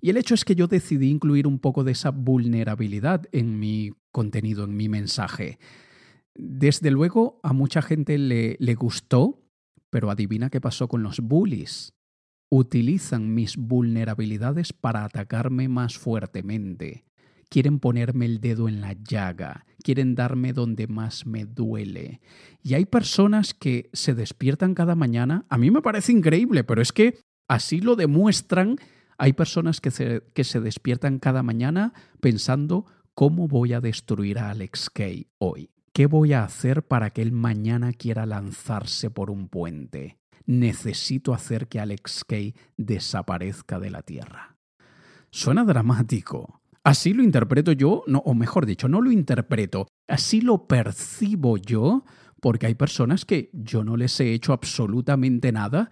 Y 0.00 0.10
el 0.10 0.16
hecho 0.16 0.34
es 0.34 0.44
que 0.44 0.54
yo 0.54 0.66
decidí 0.66 1.10
incluir 1.10 1.46
un 1.46 1.58
poco 1.58 1.84
de 1.84 1.92
esa 1.92 2.10
vulnerabilidad 2.10 3.26
en 3.32 3.58
mi 3.58 3.92
contenido, 4.12 4.64
en 4.64 4.76
mi 4.76 4.88
mensaje. 4.88 5.58
Desde 6.34 6.90
luego 6.90 7.40
a 7.42 7.52
mucha 7.52 7.82
gente 7.82 8.18
le, 8.18 8.56
le 8.58 8.74
gustó, 8.74 9.42
pero 9.90 10.10
adivina 10.10 10.50
qué 10.50 10.60
pasó 10.60 10.88
con 10.88 11.02
los 11.02 11.20
bullies. 11.20 11.94
Utilizan 12.50 13.34
mis 13.34 13.56
vulnerabilidades 13.56 14.72
para 14.72 15.04
atacarme 15.04 15.68
más 15.68 15.98
fuertemente. 15.98 17.04
Quieren 17.48 17.78
ponerme 17.78 18.26
el 18.26 18.40
dedo 18.40 18.68
en 18.68 18.80
la 18.80 18.92
llaga, 18.92 19.66
quieren 19.82 20.14
darme 20.14 20.52
donde 20.52 20.88
más 20.88 21.26
me 21.26 21.44
duele. 21.44 22.20
Y 22.62 22.74
hay 22.74 22.86
personas 22.86 23.54
que 23.54 23.88
se 23.92 24.14
despiertan 24.14 24.74
cada 24.74 24.96
mañana, 24.96 25.46
a 25.48 25.56
mí 25.56 25.70
me 25.70 25.80
parece 25.80 26.12
increíble, 26.12 26.64
pero 26.64 26.82
es 26.82 26.92
que 26.92 27.20
así 27.48 27.80
lo 27.80 27.94
demuestran 27.94 28.76
hay 29.18 29.32
personas 29.32 29.80
que 29.80 29.90
se, 29.90 30.22
que 30.34 30.44
se 30.44 30.60
despiertan 30.60 31.18
cada 31.18 31.42
mañana 31.42 31.92
pensando 32.20 32.86
cómo 33.14 33.48
voy 33.48 33.72
a 33.72 33.80
destruir 33.80 34.38
a 34.38 34.50
Alex 34.50 34.90
Kay 34.90 35.28
hoy. 35.38 35.70
¿Qué 35.92 36.06
voy 36.06 36.34
a 36.34 36.44
hacer 36.44 36.82
para 36.82 37.10
que 37.10 37.22
él 37.22 37.32
mañana 37.32 37.92
quiera 37.94 38.26
lanzarse 38.26 39.08
por 39.08 39.30
un 39.30 39.48
puente? 39.48 40.18
Necesito 40.44 41.32
hacer 41.32 41.68
que 41.68 41.80
Alex 41.80 42.24
Kay 42.24 42.54
desaparezca 42.76 43.80
de 43.80 43.90
la 43.90 44.02
Tierra. 44.02 44.56
Suena 45.30 45.64
dramático. 45.64 46.60
Así 46.84 47.14
lo 47.14 47.22
interpreto 47.22 47.72
yo, 47.72 48.04
no, 48.06 48.18
o 48.18 48.34
mejor 48.34 48.64
dicho, 48.64 48.88
no 48.88 49.00
lo 49.00 49.10
interpreto, 49.10 49.88
así 50.06 50.40
lo 50.40 50.68
percibo 50.68 51.56
yo, 51.56 52.04
porque 52.40 52.66
hay 52.66 52.74
personas 52.74 53.24
que 53.24 53.50
yo 53.52 53.82
no 53.82 53.96
les 53.96 54.20
he 54.20 54.32
hecho 54.32 54.52
absolutamente 54.52 55.50
nada 55.50 55.90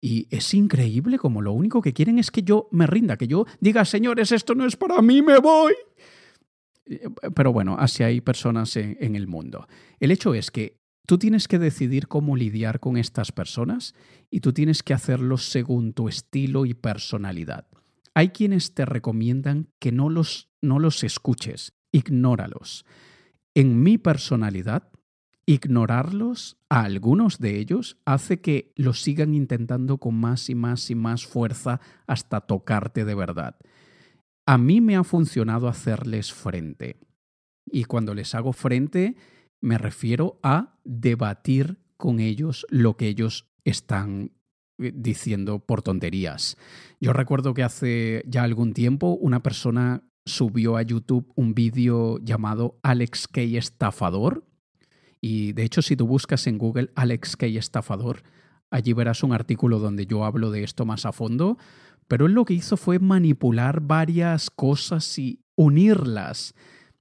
y 0.00 0.28
es 0.30 0.52
increíble 0.54 1.18
como 1.18 1.42
lo 1.42 1.52
único 1.52 1.80
que 1.80 1.92
quieren 1.92 2.18
es 2.18 2.30
que 2.30 2.42
yo 2.42 2.68
me 2.70 2.86
rinda, 2.86 3.16
que 3.16 3.26
yo 3.26 3.46
diga, 3.60 3.84
señores, 3.84 4.32
esto 4.32 4.54
no 4.54 4.66
es 4.66 4.76
para 4.76 5.00
mí, 5.02 5.22
me 5.22 5.38
voy. 5.38 5.74
Eh, 6.86 7.08
pero 7.34 7.52
bueno, 7.52 7.76
así 7.78 8.02
hay 8.02 8.20
personas 8.20 8.76
en, 8.76 9.16
el 9.16 9.26
mundo. 9.26 9.66
El 9.98 10.10
hecho 10.10 10.34
es 10.34 10.50
que 10.50 10.78
tú 11.06 11.18
tienes 11.18 11.48
que 11.48 11.58
decidir 11.58 12.08
cómo 12.08 12.36
lidiar 12.36 12.80
con 12.80 12.96
estas 12.96 13.32
personas 13.32 13.94
y 14.30 14.40
tú 14.40 14.52
tienes 14.52 14.82
que 14.82 14.94
hacerlo 14.94 15.38
según 15.38 15.92
tu 15.92 16.08
estilo 16.08 16.66
y 16.66 16.74
personalidad. 16.74 17.66
Hay 18.14 18.30
quienes 18.30 18.74
te 18.74 18.84
recomiendan 18.84 19.68
que 19.78 19.92
no 19.92 20.08
los, 20.08 20.50
no 20.62 20.78
los 20.78 21.04
escuches, 21.04 21.74
ignóralos. 21.92 22.84
En 23.54 23.82
mi 23.82 23.98
personalidad, 23.98 24.90
ignorarlos 25.46 26.58
a 26.68 26.82
algunos 26.82 27.38
de 27.38 27.58
ellos 27.58 27.98
hace 28.04 28.40
que 28.40 28.72
los 28.74 29.00
sigan 29.00 29.32
intentando 29.32 29.98
con 29.98 30.16
más 30.16 30.50
y 30.50 30.56
más 30.56 30.90
y 30.90 30.96
más 30.96 31.24
fuerza 31.24 31.80
hasta 32.06 32.40
tocarte 32.40 33.04
de 33.04 33.14
verdad. 33.14 33.56
A 34.44 34.58
mí 34.58 34.80
me 34.80 34.96
ha 34.96 35.04
funcionado 35.04 35.68
hacerles 35.68 36.32
frente. 36.32 37.00
Y 37.64 37.84
cuando 37.84 38.14
les 38.14 38.34
hago 38.34 38.52
frente, 38.52 39.16
me 39.60 39.78
refiero 39.78 40.38
a 40.42 40.78
debatir 40.84 41.78
con 41.96 42.20
ellos 42.20 42.66
lo 42.68 42.96
que 42.96 43.08
ellos 43.08 43.48
están 43.64 44.32
eh, 44.78 44.92
diciendo 44.94 45.60
por 45.60 45.82
tonterías. 45.82 46.56
Yo 47.00 47.12
recuerdo 47.12 47.54
que 47.54 47.62
hace 47.62 48.24
ya 48.26 48.42
algún 48.42 48.72
tiempo 48.72 49.16
una 49.20 49.42
persona 49.42 50.02
subió 50.24 50.76
a 50.76 50.82
YouTube 50.82 51.32
un 51.36 51.54
vídeo 51.54 52.18
llamado 52.18 52.78
Alex 52.82 53.28
K. 53.28 53.40
Estafador, 53.42 54.44
y 55.20 55.52
de 55.52 55.64
hecho, 55.64 55.82
si 55.82 55.96
tú 55.96 56.06
buscas 56.06 56.46
en 56.46 56.58
Google 56.58 56.90
Alex 56.94 57.36
Kay 57.36 57.56
estafador, 57.56 58.22
allí 58.70 58.92
verás 58.92 59.22
un 59.22 59.32
artículo 59.32 59.78
donde 59.78 60.06
yo 60.06 60.24
hablo 60.24 60.50
de 60.50 60.62
esto 60.62 60.84
más 60.84 61.06
a 61.06 61.12
fondo. 61.12 61.58
Pero 62.08 62.26
él 62.26 62.32
lo 62.32 62.44
que 62.44 62.54
hizo 62.54 62.76
fue 62.76 62.98
manipular 62.98 63.80
varias 63.80 64.50
cosas 64.50 65.18
y 65.18 65.40
unirlas 65.56 66.54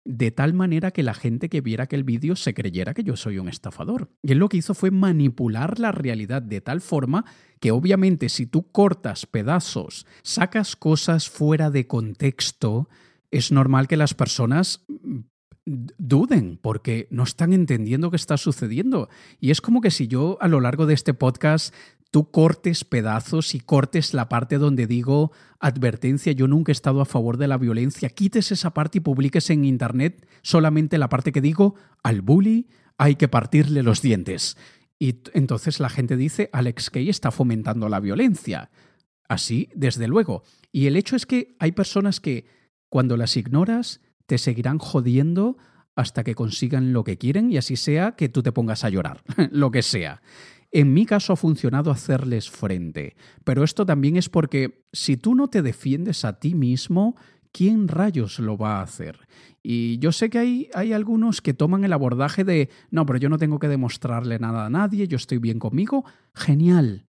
de 0.04 0.30
tal 0.30 0.54
manera 0.54 0.91
que 0.91 1.04
la 1.04 1.15
gente 1.15 1.49
que 1.49 1.62
viera 1.62 1.86
aquel 1.86 2.04
vídeo 2.04 2.36
se 2.36 2.54
creyera 2.54 2.93
que 2.93 3.04
yo 3.04 3.15
soy 3.15 3.39
un 3.39 3.49
estafador. 3.49 4.10
Y 4.21 4.34
él 4.34 4.38
lo 4.38 4.49
que 4.49 4.58
hizo 4.58 4.75
fue 4.75 4.91
manipular 4.91 5.80
la 5.80 5.91
realidad 5.91 6.43
de 6.43 6.62
tal 6.62 6.82
forma 6.82 7.25
que 7.60 7.71
obviamente 7.71 8.30
si 8.30 8.45
tú 8.45 8.71
cortas 8.71 9.25
pedazos, 9.25 10.06
sacas 10.21 10.75
cosas 10.75 11.28
fuera 11.28 11.71
de 11.71 11.88
contexto, 11.88 12.88
es 13.32 13.51
normal 13.51 13.88
que 13.88 13.97
las 13.97 14.13
personas 14.13 14.86
duden 15.65 16.60
porque 16.62 17.08
no 17.10 17.23
están 17.23 17.51
entendiendo 17.54 18.12
qué 18.12 18.17
está 18.17 18.38
sucediendo. 18.38 19.10
Y 19.39 19.51
es 19.51 19.62
como 19.62 19.82
que 19.82 19.91
si 19.91 20.08
yo 20.08 20.38
a 20.41 20.47
lo 20.47 20.62
largo 20.62 20.86
de 20.86 20.93
este 20.93 21.13
podcast 21.13 21.73
tú 22.12 22.30
cortes 22.32 22.86
pedazos 22.86 23.56
y 23.56 23.60
cortes 23.60 24.13
la 24.13 24.30
parte 24.30 24.58
donde 24.58 24.88
digo 24.88 25.32
advertencia, 25.60 26.32
yo 26.32 26.47
nunca 26.47 26.71
he 26.71 26.73
estado 26.73 27.01
a 27.01 27.06
favor 27.06 27.38
de 27.38 27.47
la 27.47 27.58
violencia, 27.58 28.10
quites 28.10 28.51
esa 28.51 28.73
parte 28.73 28.99
y 28.99 29.01
publiques 29.01 29.49
en 29.49 29.65
internet 29.65 30.28
solamente 30.41 30.97
la 30.97 31.10
parte 31.10 31.32
que 31.32 31.41
digo 31.41 31.75
al 32.04 32.21
bully 32.21 32.67
hay 32.97 33.15
que 33.15 33.28
partirle 33.28 33.84
los 33.84 34.01
dientes. 34.01 34.58
Y 34.97 35.21
entonces 35.34 35.80
la 35.80 35.89
gente 35.89 36.15
dice 36.15 36.49
Alex 36.54 36.89
Kay 36.89 37.10
está 37.10 37.32
fomentando 37.32 37.89
la 37.89 37.99
violencia. 37.99 38.69
Así, 39.28 39.69
desde 39.73 40.08
luego. 40.08 40.43
Y 40.71 40.86
el 40.86 40.95
hecho 40.95 41.15
es 41.15 41.25
que 41.25 41.56
hay 41.60 41.71
personas 41.71 42.19
que 42.19 42.45
cuando 42.89 43.17
las 43.17 43.36
ignoras 43.36 43.99
te 44.25 44.38
seguirán 44.38 44.79
jodiendo 44.79 45.57
hasta 45.95 46.23
que 46.23 46.35
consigan 46.35 46.93
lo 46.93 47.03
que 47.03 47.17
quieren 47.17 47.51
y 47.51 47.57
así 47.57 47.75
sea 47.75 48.13
que 48.13 48.29
tú 48.29 48.43
te 48.43 48.51
pongas 48.51 48.83
a 48.83 48.89
llorar, 48.89 49.23
lo 49.51 49.71
que 49.71 49.81
sea. 49.81 50.21
En 50.71 50.93
mi 50.93 51.05
caso 51.05 51.33
ha 51.33 51.38
funcionado 51.38 51.89
hacerles 51.89 52.49
frente, 52.49 53.15
pero 53.43 53.63
esto 53.63 53.85
también 53.85 54.17
es 54.17 54.27
porque 54.27 54.83
si 54.91 55.15
tú 55.15 55.35
no 55.35 55.47
te 55.47 55.61
defiendes 55.61 56.25
a 56.25 56.39
ti 56.39 56.53
mismo, 56.53 57.15
¿quién 57.53 57.88
rayos 57.88 58.39
lo 58.39 58.57
va 58.57 58.79
a 58.79 58.81
hacer? 58.81 59.19
Y 59.63 59.97
yo 59.99 60.11
sé 60.11 60.29
que 60.29 60.39
hay, 60.39 60.69
hay 60.73 60.91
algunos 60.91 61.41
que 61.41 61.53
toman 61.53 61.85
el 61.85 61.93
abordaje 61.93 62.43
de, 62.43 62.69
no, 62.91 63.05
pero 63.05 63.17
yo 63.17 63.29
no 63.29 63.38
tengo 63.38 63.59
que 63.59 63.69
demostrarle 63.69 64.38
nada 64.38 64.65
a 64.65 64.69
nadie, 64.69 65.07
yo 65.07 65.15
estoy 65.15 65.38
bien 65.38 65.59
conmigo. 65.59 66.03
Genial. 66.33 67.05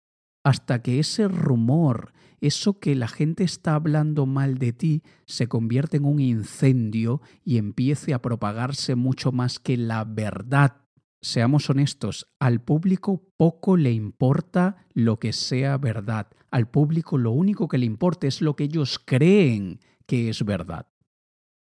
Hasta 0.44 0.82
que 0.82 1.00
ese 1.00 1.30
rumor, 1.30 2.12
eso 2.44 2.80
que 2.80 2.94
la 2.94 3.08
gente 3.08 3.44
está 3.44 3.76
hablando 3.76 4.26
mal 4.26 4.58
de 4.58 4.74
ti, 4.74 5.02
se 5.26 5.48
convierte 5.48 5.98
en 5.98 6.06
un 6.06 6.20
incendio 6.20 7.22
y 7.44 7.58
empiece 7.58 8.14
a 8.14 8.22
propagarse 8.22 8.96
mucho 8.96 9.32
más 9.32 9.60
que 9.60 9.78
la 9.78 10.04
verdad 10.04 10.84
seamos 11.24 11.70
honestos, 11.70 12.28
al 12.40 12.62
público 12.62 13.24
poco 13.38 13.78
le 13.78 13.94
importa 13.94 14.86
lo 14.94 15.20
que 15.20 15.32
sea 15.32 15.78
verdad. 15.78 16.28
Al 16.52 16.70
público 16.70 17.18
lo 17.18 17.32
único 17.32 17.68
que 17.68 17.78
le 17.78 17.86
importa 17.86 18.28
es 18.28 18.42
lo 18.42 18.56
que 18.56 18.66
ellos 18.66 19.00
creen 19.00 19.80
que 20.06 20.30
es 20.30 20.44
verdad. 20.44 20.88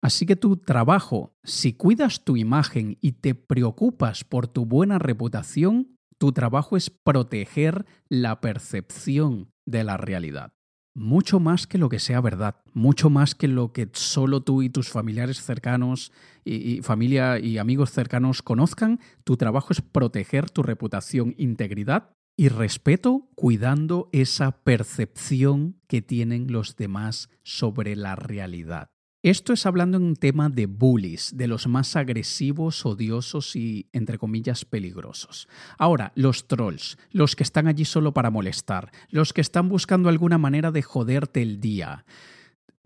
Así 0.03 0.27
que 0.27 0.37
tu 0.37 0.59
trabajo, 0.59 1.35
si 1.43 1.73
cuidas 1.73 2.23
tu 2.23 2.37
imagen 2.37 2.99
y 3.01 3.13
te 3.13 3.35
preocupas 3.35 4.25
por 4.25 4.47
tu 4.47 4.67
buena 4.67 4.99
reputación, 4.99 5.97
tu 6.19 6.33
trabajo 6.33 6.77
es 6.77 6.91
proteger 6.91 7.87
la 8.09 8.41
percepción 8.41 9.51
de 9.65 9.85
la 9.85 9.97
realidad 9.97 10.56
mucho 10.97 11.41
más 11.41 11.67
que 11.67 11.77
lo 11.77 11.91
que 11.91 11.99
sea 11.99 12.23
verdad, 12.23 12.57
mucho 12.73 13.11
más 13.11 13.35
que 13.35 13.49
lo 13.49 13.73
que 13.73 13.89
solo 13.93 14.41
tú 14.41 14.63
y 14.63 14.71
tus 14.71 14.89
familiares 14.89 15.43
cercanos 15.43 16.11
y, 16.43 16.81
familia 16.81 17.39
y 17.39 17.59
amigos 17.59 17.91
cercanos 17.91 18.43
conozcan, 18.43 18.99
tu 19.23 19.37
trabajo 19.37 19.69
es 19.73 19.83
proteger 19.83 20.49
tu 20.49 20.63
reputación, 20.63 21.35
integridad 21.37 22.11
y 22.35 22.49
respeto 22.49 23.29
cuidando 23.35 24.09
esa 24.13 24.63
percepción 24.63 25.77
que 25.87 26.01
tienen 26.01 26.51
los 26.51 26.77
demás 26.77 27.29
sobre 27.43 27.95
la 27.95 28.17
realidad. 28.17 28.89
Esto 29.27 29.53
es 29.53 29.67
hablando 29.67 29.97
en 29.97 30.05
un 30.05 30.15
tema 30.15 30.49
de 30.51 30.67
bullies, 30.67 31.33
de 31.37 31.49
los 31.49 31.67
más 31.67 31.97
agresivos, 31.97 32.87
odiosos 32.87 33.57
y, 33.57 33.89
entre 33.93 34.19
comillas, 34.19 34.65
peligrosos. 34.65 35.49
Ahora, 35.79 36.13
los 36.15 36.47
trolls, 36.47 36.97
los 37.11 37.35
que 37.35 37.43
están 37.43 37.67
allí 37.67 37.85
solo 37.85 38.15
para 38.15 38.31
molestar, 38.31 38.93
los 39.09 39.33
que 39.33 39.41
están 39.41 39.69
buscando 39.69 40.09
alguna 40.09 40.39
manera 40.39 40.71
de 40.71 40.83
joderte 40.83 41.43
el 41.43 41.59
día. 41.59 42.05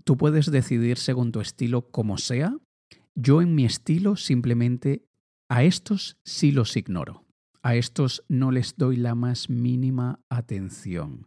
Tú 0.02 0.16
puedes 0.16 0.50
decidir 0.50 0.96
según 0.96 1.30
tu 1.30 1.42
estilo 1.42 1.90
como 1.90 2.16
sea. 2.16 2.56
Yo 3.14 3.42
en 3.42 3.54
mi 3.54 3.66
estilo 3.66 4.16
simplemente 4.16 5.04
a 5.50 5.62
estos 5.62 6.16
sí 6.24 6.52
los 6.52 6.74
ignoro. 6.74 7.26
A 7.62 7.74
estos 7.74 8.24
no 8.28 8.50
les 8.50 8.78
doy 8.78 8.96
la 8.96 9.14
más 9.14 9.50
mínima 9.50 10.20
atención. 10.30 11.26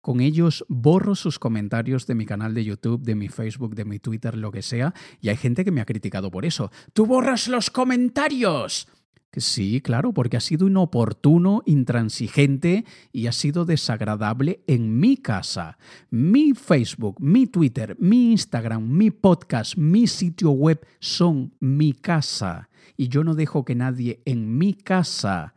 Con 0.00 0.20
ellos 0.20 0.64
borro 0.68 1.14
sus 1.14 1.38
comentarios 1.38 2.06
de 2.06 2.14
mi 2.14 2.24
canal 2.24 2.54
de 2.54 2.64
YouTube, 2.64 3.02
de 3.02 3.14
mi 3.14 3.28
Facebook, 3.28 3.74
de 3.74 3.84
mi 3.84 3.98
Twitter, 3.98 4.36
lo 4.36 4.52
que 4.52 4.62
sea, 4.62 4.94
y 5.20 5.28
hay 5.28 5.36
gente 5.36 5.64
que 5.64 5.72
me 5.72 5.80
ha 5.80 5.86
criticado 5.86 6.30
por 6.30 6.44
eso. 6.44 6.70
¡Tú 6.92 7.06
borras 7.06 7.48
los 7.48 7.70
comentarios! 7.70 8.88
Sí, 9.36 9.80
claro, 9.82 10.12
porque 10.12 10.36
ha 10.36 10.40
sido 10.40 10.66
inoportuno, 10.66 11.62
intransigente 11.66 12.84
y 13.12 13.26
ha 13.26 13.32
sido 13.32 13.64
desagradable 13.64 14.62
en 14.66 14.98
mi 14.98 15.16
casa. 15.16 15.78
Mi 16.10 16.54
Facebook, 16.54 17.20
mi 17.20 17.46
Twitter, 17.46 17.96
mi 18.00 18.32
Instagram, 18.32 18.88
mi 18.88 19.10
podcast, 19.10 19.76
mi 19.76 20.06
sitio 20.06 20.50
web 20.50 20.84
son 20.98 21.54
mi 21.60 21.92
casa. 21.92 22.70
Y 22.96 23.08
yo 23.08 23.22
no 23.22 23.34
dejo 23.34 23.64
que 23.64 23.74
nadie 23.74 24.22
en 24.24 24.56
mi 24.56 24.74
casa 24.74 25.54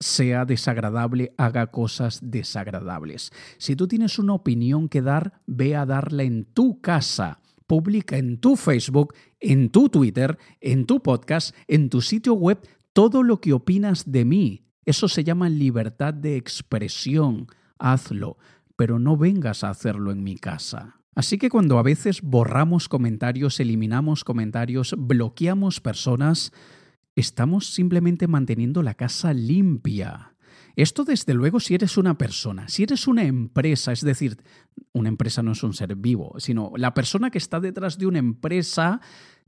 sea 0.00 0.44
desagradable, 0.44 1.32
haga 1.36 1.68
cosas 1.68 2.20
desagradables. 2.22 3.30
Si 3.58 3.76
tú 3.76 3.88
tienes 3.88 4.18
una 4.18 4.34
opinión 4.34 4.88
que 4.88 5.02
dar, 5.02 5.40
ve 5.46 5.76
a 5.76 5.86
darla 5.86 6.22
en 6.22 6.44
tu 6.44 6.80
casa. 6.80 7.40
Publica 7.66 8.16
en 8.16 8.38
tu 8.38 8.56
Facebook, 8.56 9.14
en 9.40 9.70
tu 9.70 9.88
Twitter, 9.88 10.38
en 10.60 10.86
tu 10.86 11.02
podcast, 11.02 11.54
en 11.66 11.90
tu 11.90 12.00
sitio 12.00 12.34
web 12.34 12.60
todo 12.92 13.22
lo 13.22 13.40
que 13.40 13.52
opinas 13.52 14.10
de 14.10 14.24
mí. 14.24 14.66
Eso 14.84 15.08
se 15.08 15.24
llama 15.24 15.48
libertad 15.48 16.14
de 16.14 16.36
expresión. 16.36 17.48
Hazlo, 17.78 18.38
pero 18.76 18.98
no 18.98 19.16
vengas 19.16 19.64
a 19.64 19.70
hacerlo 19.70 20.12
en 20.12 20.22
mi 20.22 20.36
casa. 20.36 21.00
Así 21.16 21.38
que 21.38 21.48
cuando 21.48 21.78
a 21.78 21.82
veces 21.82 22.20
borramos 22.22 22.88
comentarios, 22.88 23.58
eliminamos 23.58 24.22
comentarios, 24.22 24.94
bloqueamos 24.96 25.80
personas, 25.80 26.52
estamos 27.16 27.72
simplemente 27.72 28.28
manteniendo 28.28 28.82
la 28.82 28.94
casa 28.94 29.32
limpia. 29.32 30.34
Esto 30.76 31.04
desde 31.04 31.32
luego 31.32 31.58
si 31.58 31.74
eres 31.74 31.96
una 31.96 32.18
persona, 32.18 32.68
si 32.68 32.82
eres 32.82 33.08
una 33.08 33.24
empresa, 33.24 33.92
es 33.92 34.02
decir, 34.02 34.36
una 34.92 35.08
empresa 35.08 35.42
no 35.42 35.52
es 35.52 35.62
un 35.62 35.72
ser 35.72 35.96
vivo, 35.96 36.34
sino 36.38 36.72
la 36.76 36.92
persona 36.92 37.30
que 37.30 37.38
está 37.38 37.60
detrás 37.60 37.96
de 37.96 38.06
una 38.06 38.18
empresa, 38.18 39.00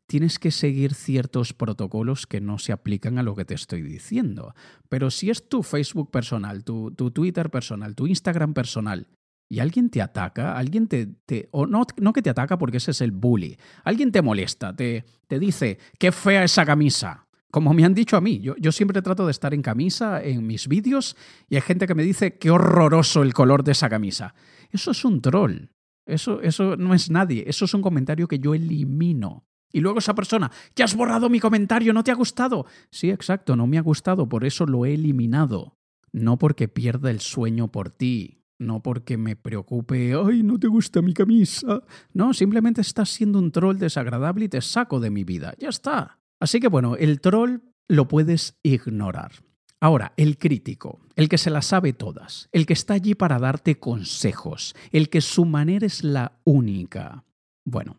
tienes 0.07 0.39
que 0.39 0.51
seguir 0.51 0.95
ciertos 0.95 1.53
protocolos 1.53 2.27
que 2.27 2.41
no 2.41 2.59
se 2.59 2.73
aplican 2.73 3.19
a 3.19 3.23
lo 3.23 3.37
que 3.37 3.45
te 3.45 3.53
estoy 3.53 3.83
diciendo. 3.83 4.55
Pero 4.89 5.11
si 5.11 5.29
es 5.29 5.51
tu 5.51 5.63
Facebook 5.63 6.11
personal, 6.11 6.65
tu, 6.65 6.93
Twitter 6.93 7.51
personal, 7.51 7.95
tu 7.95 8.07
Instagram 8.07 8.55
personal, 8.55 9.07
y 9.51 9.61
alguien 9.61 9.91
te 9.91 10.01
ataca, 10.01 10.57
alguien 10.57 10.89
te, 10.89 11.07
te 11.07 11.49
o 11.53 11.67
no, 11.67 11.87
no, 11.99 12.13
que 12.13 12.23
te 12.23 12.31
ataca 12.31 12.59
porque 12.59 12.79
ese 12.79 12.91
es 12.91 13.01
el 13.03 13.13
bully, 13.13 13.59
alguien 13.85 14.13
te 14.13 14.23
molesta, 14.23 14.75
te, 14.75 15.05
te 15.27 15.39
dice, 15.39 15.79
qué 15.99 16.13
fea 16.13 16.45
esa 16.45 16.67
camisa, 16.67 17.28
como 17.51 17.73
me 17.73 17.85
han 17.85 17.95
dicho 17.95 18.17
a 18.17 18.21
mí, 18.21 18.41
yo, 18.41 18.55
yo, 18.59 18.73
siempre 18.73 19.01
trato 19.03 19.25
de 19.25 19.31
estar 19.31 19.55
en 19.55 19.63
camisa 19.63 20.23
en 20.23 20.47
mis 20.47 20.69
vídeos 20.69 21.17
y 21.49 21.57
hay 21.57 21.63
gente 21.63 21.87
que 21.87 21.95
me 21.95 22.03
dice 22.03 22.37
qué 22.39 22.51
horroroso 22.51 23.23
el 23.23 23.33
color 23.33 23.65
de 23.65 23.73
esa 23.73 23.89
camisa. 23.89 24.35
Eso 24.71 24.91
es 24.91 25.05
un 25.05 25.23
troll. 25.23 25.71
Eso, 26.07 26.41
eso 26.43 26.77
no 26.77 26.95
es 26.95 27.11
nadie. 27.11 27.45
Eso 27.47 27.65
es 27.65 27.75
un 27.75 27.83
comentario 27.83 28.29
que 28.29 28.39
yo 28.39 28.55
elimino. 28.55 29.47
Y 29.73 29.81
luego 29.81 29.99
esa 29.99 30.15
persona, 30.15 30.51
ya 30.75 30.87
has 30.87 30.97
borrado 30.97 31.29
mi 31.29 31.41
comentario, 31.41 31.93
¿no 31.93 32.03
te 32.03 32.11
ha 32.11 32.15
gustado? 32.15 32.67
Sí, 32.91 33.11
exacto, 33.11 33.55
no 33.55 33.67
me 33.67 33.77
ha 33.77 33.83
gustado, 33.83 34.29
por 34.29 34.45
eso 34.45 34.65
lo 34.65 34.87
he 34.87 34.95
eliminado. 34.95 35.77
No 36.11 36.39
porque 36.39 36.69
pierda 36.69 37.11
el 37.11 37.21
sueño 37.21 37.71
por 37.71 37.91
ti, 37.91 38.43
no 38.59 38.83
porque 38.83 39.19
me 39.19 39.37
preocupe, 39.37 40.15
ay, 40.15 40.43
no 40.43 40.59
te 40.59 40.69
gusta 40.69 41.03
mi 41.03 41.13
camisa. 41.13 41.83
No, 42.15 42.33
simplemente 42.33 42.81
estás 42.81 43.11
siendo 43.11 43.39
un 43.39 43.53
troll 43.53 43.79
desagradable 43.79 44.47
y 44.47 44.49
te 44.49 44.63
saco 44.63 45.01
de 45.01 45.11
mi 45.11 45.25
vida. 45.25 45.55
Ya 45.59 45.69
está. 45.69 46.18
Así 46.41 46.61
que 46.61 46.69
bueno, 46.69 46.97
el 46.97 47.21
troll 47.21 47.61
lo 47.89 48.09
puedes 48.09 48.59
ignorar. 48.63 49.33
Ahora, 49.81 50.13
el 50.17 50.39
crítico, 50.39 51.01
el 51.15 51.29
que 51.29 51.39
se 51.39 51.51
las 51.51 51.67
sabe 51.67 51.93
todas, 51.93 52.49
el 52.53 52.67
que 52.67 52.73
está 52.73 52.95
allí 52.95 53.15
para 53.15 53.39
darte 53.39 53.79
consejos, 53.79 54.75
el 54.91 55.09
que 55.09 55.21
su 55.21 55.45
manera 55.45 55.87
es 55.87 56.03
la 56.03 56.41
única. 56.45 57.25
Bueno, 57.65 57.97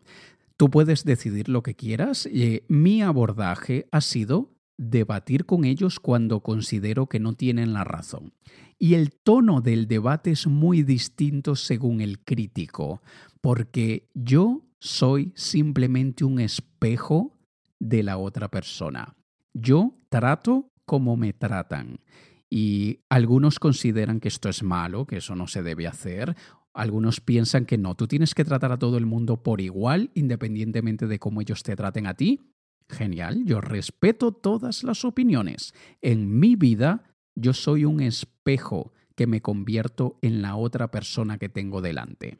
tú 0.58 0.68
puedes 0.68 1.04
decidir 1.04 1.48
lo 1.48 1.62
que 1.62 1.74
quieras. 1.74 2.26
y 2.26 2.62
mi 2.68 3.02
abordaje 3.02 3.88
ha 3.92 4.02
sido 4.02 4.52
debatir 4.76 5.46
con 5.46 5.64
ellos 5.64 6.00
cuando 6.00 6.40
considero 6.40 7.06
que 7.06 7.20
no 7.20 7.34
tienen 7.34 7.72
la 7.72 7.84
razón. 7.84 8.32
Y 8.78 8.94
el 8.94 9.12
tono 9.12 9.60
del 9.60 9.86
debate 9.86 10.30
es 10.30 10.46
muy 10.46 10.82
distinto 10.82 11.54
según 11.54 12.00
el 12.00 12.18
crítico, 12.18 13.02
porque 13.40 14.08
yo 14.14 14.62
soy 14.78 15.32
simplemente 15.34 16.24
un 16.24 16.40
espejo 16.40 17.39
de 17.80 18.02
la 18.04 18.18
otra 18.18 18.48
persona. 18.48 19.16
Yo 19.52 19.96
trato 20.08 20.70
como 20.84 21.16
me 21.16 21.32
tratan. 21.32 22.00
Y 22.48 23.00
algunos 23.08 23.58
consideran 23.58 24.20
que 24.20 24.28
esto 24.28 24.48
es 24.48 24.62
malo, 24.62 25.06
que 25.06 25.18
eso 25.18 25.34
no 25.36 25.46
se 25.46 25.62
debe 25.62 25.86
hacer. 25.86 26.36
Algunos 26.74 27.20
piensan 27.20 27.64
que 27.64 27.78
no, 27.78 27.94
tú 27.94 28.06
tienes 28.06 28.34
que 28.34 28.44
tratar 28.44 28.72
a 28.72 28.78
todo 28.78 28.98
el 28.98 29.06
mundo 29.06 29.42
por 29.42 29.60
igual, 29.60 30.10
independientemente 30.14 31.06
de 31.06 31.18
cómo 31.18 31.40
ellos 31.40 31.62
te 31.62 31.76
traten 31.76 32.06
a 32.06 32.14
ti. 32.14 32.40
Genial, 32.88 33.44
yo 33.44 33.60
respeto 33.60 34.32
todas 34.32 34.82
las 34.82 35.04
opiniones. 35.04 35.74
En 36.02 36.40
mi 36.40 36.56
vida, 36.56 37.04
yo 37.36 37.52
soy 37.52 37.84
un 37.84 38.00
espejo 38.00 38.92
que 39.14 39.28
me 39.28 39.40
convierto 39.42 40.18
en 40.22 40.42
la 40.42 40.56
otra 40.56 40.90
persona 40.90 41.38
que 41.38 41.48
tengo 41.48 41.80
delante. 41.80 42.38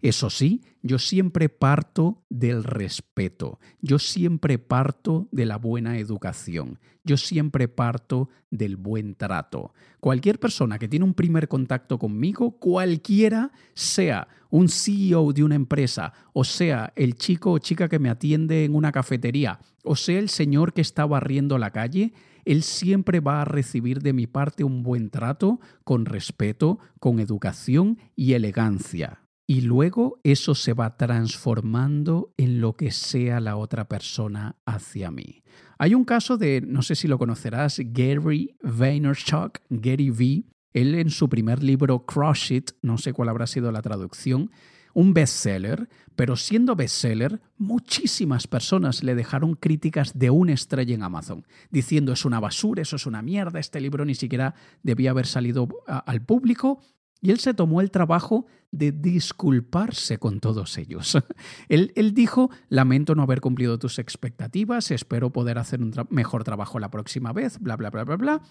Eso 0.00 0.30
sí, 0.30 0.62
yo 0.80 1.00
siempre 1.00 1.48
parto 1.48 2.22
del 2.28 2.62
respeto, 2.62 3.58
yo 3.80 3.98
siempre 3.98 4.58
parto 4.58 5.28
de 5.32 5.44
la 5.44 5.58
buena 5.58 5.98
educación, 5.98 6.78
yo 7.02 7.16
siempre 7.16 7.66
parto 7.66 8.28
del 8.50 8.76
buen 8.76 9.16
trato. 9.16 9.74
Cualquier 9.98 10.38
persona 10.38 10.78
que 10.78 10.86
tiene 10.86 11.04
un 11.04 11.14
primer 11.14 11.48
contacto 11.48 11.98
conmigo, 11.98 12.60
cualquiera 12.60 13.50
sea 13.74 14.28
un 14.50 14.68
CEO 14.68 15.32
de 15.32 15.42
una 15.42 15.56
empresa, 15.56 16.12
o 16.32 16.44
sea 16.44 16.92
el 16.94 17.16
chico 17.16 17.50
o 17.50 17.58
chica 17.58 17.88
que 17.88 17.98
me 17.98 18.08
atiende 18.08 18.64
en 18.64 18.76
una 18.76 18.92
cafetería, 18.92 19.58
o 19.82 19.96
sea 19.96 20.20
el 20.20 20.28
señor 20.28 20.74
que 20.74 20.80
está 20.80 21.06
barriendo 21.06 21.58
la 21.58 21.72
calle, 21.72 22.12
él 22.44 22.62
siempre 22.62 23.18
va 23.18 23.42
a 23.42 23.44
recibir 23.44 24.00
de 24.00 24.12
mi 24.12 24.28
parte 24.28 24.62
un 24.62 24.84
buen 24.84 25.10
trato, 25.10 25.58
con 25.82 26.06
respeto, 26.06 26.78
con 27.00 27.18
educación 27.18 27.98
y 28.14 28.34
elegancia 28.34 29.27
y 29.50 29.62
luego 29.62 30.20
eso 30.24 30.54
se 30.54 30.74
va 30.74 30.98
transformando 30.98 32.34
en 32.36 32.60
lo 32.60 32.76
que 32.76 32.90
sea 32.90 33.40
la 33.40 33.56
otra 33.56 33.88
persona 33.88 34.56
hacia 34.66 35.10
mí. 35.10 35.42
Hay 35.78 35.94
un 35.94 36.04
caso 36.04 36.36
de, 36.36 36.60
no 36.60 36.82
sé 36.82 36.94
si 36.94 37.08
lo 37.08 37.16
conocerás, 37.16 37.80
Gary 37.82 38.54
Vaynerchuk, 38.62 39.60
Gary 39.70 40.10
V, 40.10 40.44
Él 40.74 40.94
en 40.94 41.08
su 41.08 41.30
primer 41.30 41.62
libro, 41.62 42.04
Crush 42.04 42.52
It, 42.52 42.72
no 42.82 42.98
sé 42.98 43.14
cuál 43.14 43.30
habrá 43.30 43.46
sido 43.46 43.72
la 43.72 43.80
traducción, 43.80 44.50
un 44.92 45.14
bestseller, 45.14 45.88
pero 46.14 46.36
siendo 46.36 46.76
bestseller, 46.76 47.40
muchísimas 47.56 48.46
personas 48.48 49.02
le 49.02 49.14
dejaron 49.14 49.54
críticas 49.54 50.18
de 50.18 50.28
una 50.28 50.52
estrella 50.52 50.94
en 50.94 51.04
Amazon, 51.04 51.46
diciendo 51.70 52.12
es 52.12 52.26
una 52.26 52.38
basura, 52.38 52.82
eso 52.82 52.96
es 52.96 53.06
una 53.06 53.22
mierda, 53.22 53.60
este 53.60 53.80
libro 53.80 54.04
ni 54.04 54.14
siquiera 54.14 54.54
debía 54.82 55.12
haber 55.12 55.26
salido 55.26 55.68
al 55.86 56.20
público. 56.20 56.82
Y 57.20 57.30
él 57.30 57.38
se 57.40 57.54
tomó 57.54 57.80
el 57.80 57.90
trabajo 57.90 58.46
de 58.70 58.92
disculparse 58.92 60.18
con 60.18 60.40
todos 60.40 60.78
ellos. 60.78 61.18
él, 61.68 61.92
él, 61.96 62.14
dijo, 62.14 62.50
lamento 62.68 63.14
no 63.14 63.22
haber 63.22 63.40
cumplido 63.40 63.78
tus 63.78 63.98
expectativas, 63.98 64.90
espero 64.90 65.30
poder 65.30 65.58
hacer 65.58 65.82
un 65.82 65.92
mejor 66.10 66.44
trabajo 66.44 66.78
la 66.78 66.90
próxima 66.90 67.32
vez, 67.32 67.58
bla, 67.58 67.76
bla, 67.76 67.90
bla, 67.90 68.04
bla, 68.04 68.16
bla. 68.16 68.42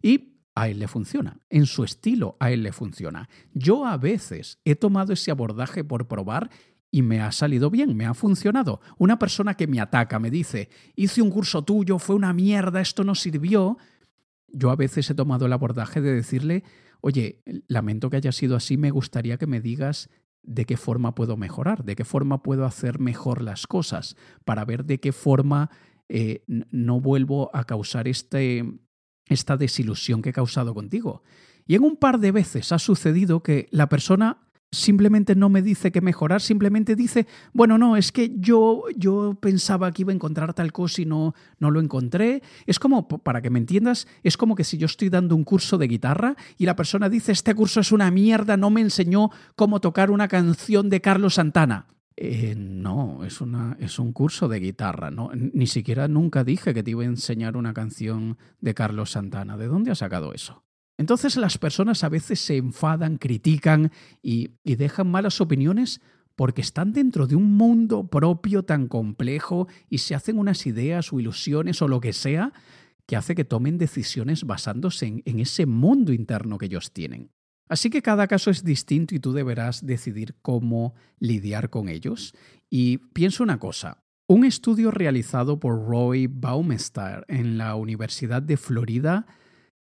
Y 0.00 0.34
a 0.54 0.68
él 0.68 0.78
le 0.78 0.88
funciona, 0.88 1.40
en 1.50 1.66
su 1.66 1.84
estilo 1.84 2.36
a 2.38 2.50
él 2.50 2.62
le 2.62 2.72
funciona. 2.72 3.28
Yo 3.52 3.86
a 3.86 3.96
veces 3.96 4.60
he 4.64 4.76
tomado 4.76 5.12
ese 5.12 5.30
abordaje 5.30 5.82
por 5.82 6.06
probar 6.06 6.50
y 6.90 7.02
me 7.02 7.20
ha 7.20 7.32
salido 7.32 7.70
bien, 7.70 7.96
me 7.96 8.06
ha 8.06 8.14
funcionado. 8.14 8.80
Una 8.98 9.18
persona 9.18 9.54
que 9.54 9.66
me 9.66 9.80
ataca, 9.80 10.20
me 10.20 10.30
dice, 10.30 10.68
hice 10.94 11.22
un 11.22 11.30
curso 11.30 11.64
tuyo, 11.64 11.98
fue 11.98 12.14
una 12.14 12.32
mierda, 12.32 12.80
esto 12.80 13.02
no 13.02 13.16
sirvió. 13.16 13.78
Yo 14.46 14.70
a 14.70 14.76
veces 14.76 15.10
he 15.10 15.14
tomado 15.14 15.46
el 15.46 15.52
abordaje 15.52 16.00
de 16.00 16.14
decirle, 16.14 16.62
oye, 17.04 17.42
lamento 17.68 18.08
que 18.08 18.16
haya 18.16 18.32
sido 18.32 18.56
así, 18.56 18.78
me 18.78 18.90
gustaría 18.90 19.36
que 19.36 19.46
me 19.46 19.60
digas 19.60 20.08
de 20.42 20.64
qué 20.64 20.78
forma 20.78 21.14
puedo 21.14 21.36
mejorar, 21.36 21.84
de 21.84 21.96
qué 21.96 22.04
forma 22.04 22.42
puedo 22.42 22.64
hacer 22.64 22.98
mejor 22.98 23.42
las 23.42 23.66
cosas, 23.66 24.16
para 24.46 24.64
ver 24.64 24.86
de 24.86 25.00
qué 25.00 25.12
forma 25.12 25.68
eh, 26.08 26.44
no 26.46 27.00
vuelvo 27.00 27.50
a 27.52 27.64
causar 27.64 28.08
este, 28.08 28.64
esta 29.26 29.58
desilusión 29.58 30.22
que 30.22 30.30
he 30.30 30.32
causado 30.32 30.72
contigo. 30.72 31.22
Y 31.66 31.74
en 31.74 31.84
un 31.84 31.96
par 31.96 32.20
de 32.20 32.32
veces 32.32 32.72
ha 32.72 32.78
sucedido 32.78 33.42
que 33.42 33.68
la 33.70 33.90
persona 33.90 34.38
simplemente 34.74 35.34
no 35.34 35.48
me 35.48 35.62
dice 35.62 35.90
que 35.92 36.00
mejorar, 36.00 36.40
simplemente 36.40 36.96
dice, 36.96 37.26
bueno, 37.52 37.78
no, 37.78 37.96
es 37.96 38.12
que 38.12 38.32
yo, 38.36 38.84
yo 38.96 39.36
pensaba 39.40 39.92
que 39.92 40.02
iba 40.02 40.12
a 40.12 40.14
encontrar 40.14 40.52
tal 40.54 40.72
cosa 40.72 41.02
y 41.02 41.06
no, 41.06 41.34
no 41.58 41.70
lo 41.70 41.80
encontré. 41.80 42.42
Es 42.66 42.78
como, 42.78 43.08
para 43.08 43.40
que 43.40 43.50
me 43.50 43.58
entiendas, 43.58 44.06
es 44.22 44.36
como 44.36 44.54
que 44.54 44.64
si 44.64 44.76
yo 44.78 44.86
estoy 44.86 45.08
dando 45.08 45.34
un 45.36 45.44
curso 45.44 45.78
de 45.78 45.88
guitarra 45.88 46.36
y 46.58 46.66
la 46.66 46.76
persona 46.76 47.08
dice, 47.08 47.32
este 47.32 47.54
curso 47.54 47.80
es 47.80 47.92
una 47.92 48.10
mierda, 48.10 48.56
no 48.56 48.70
me 48.70 48.80
enseñó 48.80 49.30
cómo 49.56 49.80
tocar 49.80 50.10
una 50.10 50.28
canción 50.28 50.90
de 50.90 51.00
Carlos 51.00 51.34
Santana. 51.34 51.86
Eh, 52.16 52.54
no, 52.56 53.24
es, 53.24 53.40
una, 53.40 53.76
es 53.80 53.98
un 53.98 54.12
curso 54.12 54.48
de 54.48 54.60
guitarra. 54.60 55.10
¿no? 55.10 55.30
Ni 55.34 55.66
siquiera 55.66 56.08
nunca 56.08 56.44
dije 56.44 56.74
que 56.74 56.82
te 56.82 56.92
iba 56.92 57.02
a 57.02 57.06
enseñar 57.06 57.56
una 57.56 57.74
canción 57.74 58.38
de 58.60 58.74
Carlos 58.74 59.12
Santana. 59.12 59.56
¿De 59.56 59.66
dónde 59.66 59.90
has 59.90 59.98
sacado 59.98 60.32
eso? 60.32 60.62
Entonces 60.96 61.36
las 61.36 61.58
personas 61.58 62.04
a 62.04 62.08
veces 62.08 62.40
se 62.40 62.56
enfadan, 62.56 63.18
critican 63.18 63.90
y, 64.22 64.50
dejan 64.64 65.10
malas 65.10 65.40
opiniones 65.40 66.00
porque 66.36 66.60
están 66.60 66.92
dentro 66.92 67.26
de 67.26 67.36
un 67.36 67.56
mundo 67.56 68.06
propio 68.08 68.64
tan 68.64 68.88
complejo 68.88 69.68
y 69.88 69.98
se 69.98 70.14
hacen 70.14 70.38
unas 70.38 70.66
ideas 70.66 71.12
o 71.12 71.20
ilusiones 71.20 71.80
o 71.82 71.88
lo 71.88 72.00
que 72.00 72.12
sea 72.12 72.52
que 73.06 73.16
hace 73.16 73.34
que 73.34 73.44
tomen 73.44 73.76
decisiones 73.76 74.44
basándose 74.44 75.22
en, 75.24 75.40
ese 75.40 75.66
mundo 75.66 76.12
interno 76.12 76.58
que 76.58 76.66
ellos 76.66 76.92
tienen. 76.92 77.30
Así 77.68 77.90
que 77.90 78.02
cada 78.02 78.26
caso 78.26 78.50
es 78.50 78.64
distinto 78.64 79.14
y 79.14 79.20
tú 79.20 79.32
deberás 79.32 79.84
decidir 79.84 80.36
cómo 80.42 80.94
lidiar 81.18 81.70
con 81.70 81.88
ellos. 81.88 82.34
Y 82.70 82.98
pienso 82.98 83.42
una 83.42 83.58
cosa, 83.58 84.04
un 84.26 84.44
estudio 84.44 84.90
realizado 84.90 85.60
por 85.60 85.86
Roy 85.86 86.28
Baumeister 86.28 87.24
en 87.28 87.58
la 87.58 87.74
Universidad 87.74 88.42
de 88.42 88.56
Florida, 88.56 89.26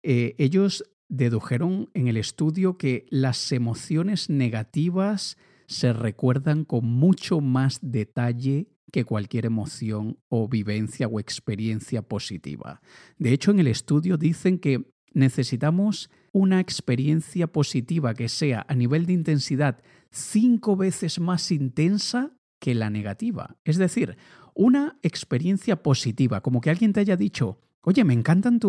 eh, 0.02 0.34
ellos 0.38 0.84
dedujeron 1.12 1.90
en 1.92 2.08
el 2.08 2.16
estudio 2.16 2.78
que 2.78 3.04
las 3.10 3.52
emociones 3.52 4.30
negativas 4.30 5.36
se 5.66 5.92
recuerdan 5.92 6.64
con 6.64 6.86
mucho 6.86 7.42
más 7.42 7.80
detalle 7.82 8.68
que 8.90 9.04
cualquier 9.04 9.44
emoción 9.44 10.18
o 10.30 10.48
vivencia 10.48 11.08
o 11.08 11.20
experiencia 11.20 12.00
positiva. 12.00 12.80
De 13.18 13.34
hecho, 13.34 13.50
en 13.50 13.60
el 13.60 13.66
estudio 13.66 14.16
dicen 14.16 14.58
que 14.58 14.90
necesitamos 15.12 16.10
una 16.32 16.60
experiencia 16.60 17.46
positiva 17.46 18.14
que 18.14 18.30
sea 18.30 18.64
a 18.66 18.74
nivel 18.74 19.04
de 19.04 19.12
intensidad 19.12 19.82
cinco 20.10 20.76
veces 20.76 21.20
más 21.20 21.50
intensa 21.50 22.32
que 22.58 22.74
la 22.74 22.88
negativa. 22.88 23.58
Es 23.64 23.76
decir, 23.76 24.16
una 24.54 24.98
experiencia 25.02 25.82
positiva, 25.82 26.40
como 26.40 26.62
que 26.62 26.70
alguien 26.70 26.94
te 26.94 27.00
haya 27.00 27.16
dicho, 27.16 27.58
oye, 27.82 28.04
me 28.04 28.14
encantan 28.14 28.60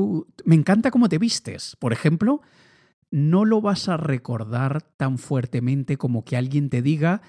me 0.45 0.55
encanta 0.55 0.91
cómo 0.91 1.09
te 1.09 1.17
vistes, 1.17 1.75
por 1.79 1.93
ejemplo, 1.93 2.41
no 3.11 3.45
lo 3.45 3.61
vas 3.61 3.89
a 3.89 3.97
recordar 3.97 4.81
tan 4.97 5.17
fuertemente 5.17 5.97
como 5.97 6.25
que 6.25 6.35
alguien 6.35 6.69
te 6.69 6.81
diga, 6.81 7.21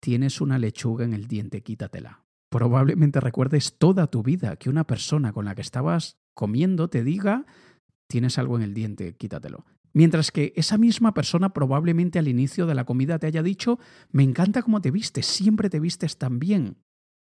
tienes 0.00 0.40
una 0.40 0.58
lechuga 0.58 1.04
en 1.04 1.14
el 1.14 1.28
diente, 1.28 1.62
quítatela. 1.62 2.24
Probablemente 2.50 3.20
recuerdes 3.20 3.78
toda 3.78 4.08
tu 4.08 4.22
vida 4.22 4.56
que 4.56 4.70
una 4.70 4.84
persona 4.84 5.32
con 5.32 5.44
la 5.44 5.54
que 5.54 5.60
estabas 5.60 6.18
comiendo 6.34 6.88
te 6.88 7.04
diga, 7.04 7.46
tienes 8.08 8.38
algo 8.38 8.56
en 8.56 8.62
el 8.62 8.74
diente, 8.74 9.16
quítatelo. 9.16 9.64
Mientras 9.92 10.30
que 10.30 10.52
esa 10.56 10.78
misma 10.78 11.14
persona 11.14 11.52
probablemente 11.52 12.18
al 12.18 12.28
inicio 12.28 12.66
de 12.66 12.74
la 12.74 12.84
comida 12.84 13.18
te 13.18 13.26
haya 13.26 13.42
dicho, 13.42 13.78
me 14.10 14.22
encanta 14.22 14.62
cómo 14.62 14.80
te 14.80 14.90
vistes, 14.90 15.26
siempre 15.26 15.70
te 15.70 15.80
vistes 15.80 16.18
tan 16.18 16.38
bien. 16.38 16.78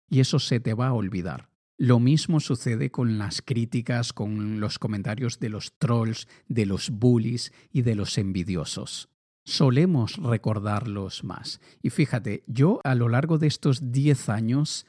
Y 0.09 0.21
eso 0.21 0.39
se 0.39 0.59
te 0.59 0.73
va 0.73 0.87
a 0.87 0.93
olvidar. 0.93 1.49
Lo 1.79 1.99
mismo 1.99 2.39
sucede 2.39 2.89
con 2.89 3.19
las 3.19 3.43
críticas, 3.43 4.11
con 4.11 4.59
los 4.59 4.79
comentarios 4.79 5.39
de 5.39 5.49
los 5.49 5.77
trolls, 5.77 6.27
de 6.47 6.65
los 6.65 6.89
bullies 6.89 7.53
y 7.71 7.83
de 7.83 7.93
los 7.93 8.17
envidiosos. 8.17 9.09
Solemos 9.45 10.17
recordarlos 10.17 11.23
más. 11.23 11.61
Y 11.83 11.91
fíjate, 11.91 12.43
yo 12.47 12.81
a 12.83 12.95
lo 12.95 13.09
largo 13.09 13.37
de 13.37 13.45
estos 13.45 13.91
10 13.91 14.29
años, 14.29 14.87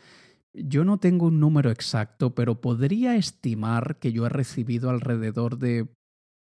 yo 0.54 0.82
no 0.82 0.98
tengo 0.98 1.26
un 1.26 1.40
número 1.40 1.70
exacto, 1.70 2.34
pero 2.34 2.62
podría 2.62 3.16
estimar 3.16 3.98
que 3.98 4.12
yo 4.12 4.24
he 4.24 4.30
recibido 4.30 4.88
alrededor 4.88 5.58
de 5.58 5.86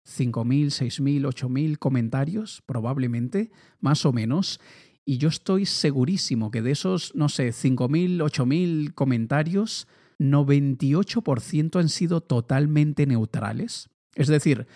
5.000, 0.07 0.67
6.000, 0.67 1.27
8.000 1.27 1.77
comentarios, 1.77 2.63
probablemente, 2.65 3.51
más 3.81 4.05
o 4.05 4.13
menos. 4.13 4.61
Y 5.03 5.17
yo 5.17 5.27
estoy 5.27 5.65
segurísimo 5.65 6.51
que 6.51 6.61
de 6.61 6.71
esos, 6.71 7.13
no 7.15 7.27
sé, 7.27 7.49
5.000, 7.49 8.23
8.000 8.23 8.93
comentarios, 8.93 9.87
98% 10.21 11.79
han 11.79 11.89
sido 11.89 12.21
totalmente 12.21 13.05
neutrales. 13.05 13.89
Es 14.15 14.27
decir, 14.27 14.67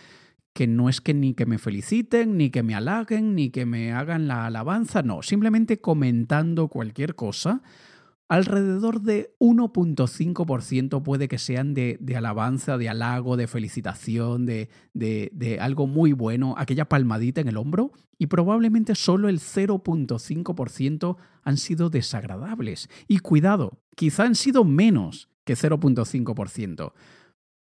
que 0.54 0.68
no 0.68 0.90
es 0.90 1.02
que 1.02 1.14
ni 1.14 1.34
que 1.34 1.46
me 1.46 1.58
feliciten, 1.58 2.38
ni 2.38 2.50
que 2.50 2.64
me 2.64 2.76
halaguen, 2.76 3.36
ni 3.36 3.50
que 3.50 3.66
me 3.66 3.92
hagan 3.92 4.28
la 4.28 4.46
alabanza, 4.46 5.04
no, 5.04 5.22
simplemente 5.22 5.80
comentando 5.82 6.68
cualquier 6.68 7.16
cosa 7.16 7.62
Alrededor 8.28 9.02
de 9.02 9.36
1.5% 9.40 11.04
puede 11.04 11.28
que 11.28 11.38
sean 11.38 11.76
de, 11.76 12.00
alabanza, 12.16 12.76
de 12.80 12.90
halago, 12.90 13.38
de 13.38 13.46
felicitación, 13.46 14.48
de, 14.48 14.70
de, 14.94 15.60
algo 15.62 15.86
muy 15.86 16.12
bueno, 16.12 16.56
aquella 16.58 16.90
palmadita 16.90 17.42
en 17.42 17.50
el 17.50 17.58
hombro, 17.58 17.92
y 18.18 18.26
probablemente 18.26 18.96
solo 18.96 19.30
el 19.30 19.40
0.5% 19.40 21.18
han 21.44 21.58
sido 21.58 21.92
desagradables. 21.92 22.90
Y 23.08 23.20
cuidado, 23.20 23.78
quizá 23.96 24.24
han 24.24 24.34
sido 24.34 24.64
menos 24.64 25.30
que 25.46 25.56
0.5%, 25.56 26.94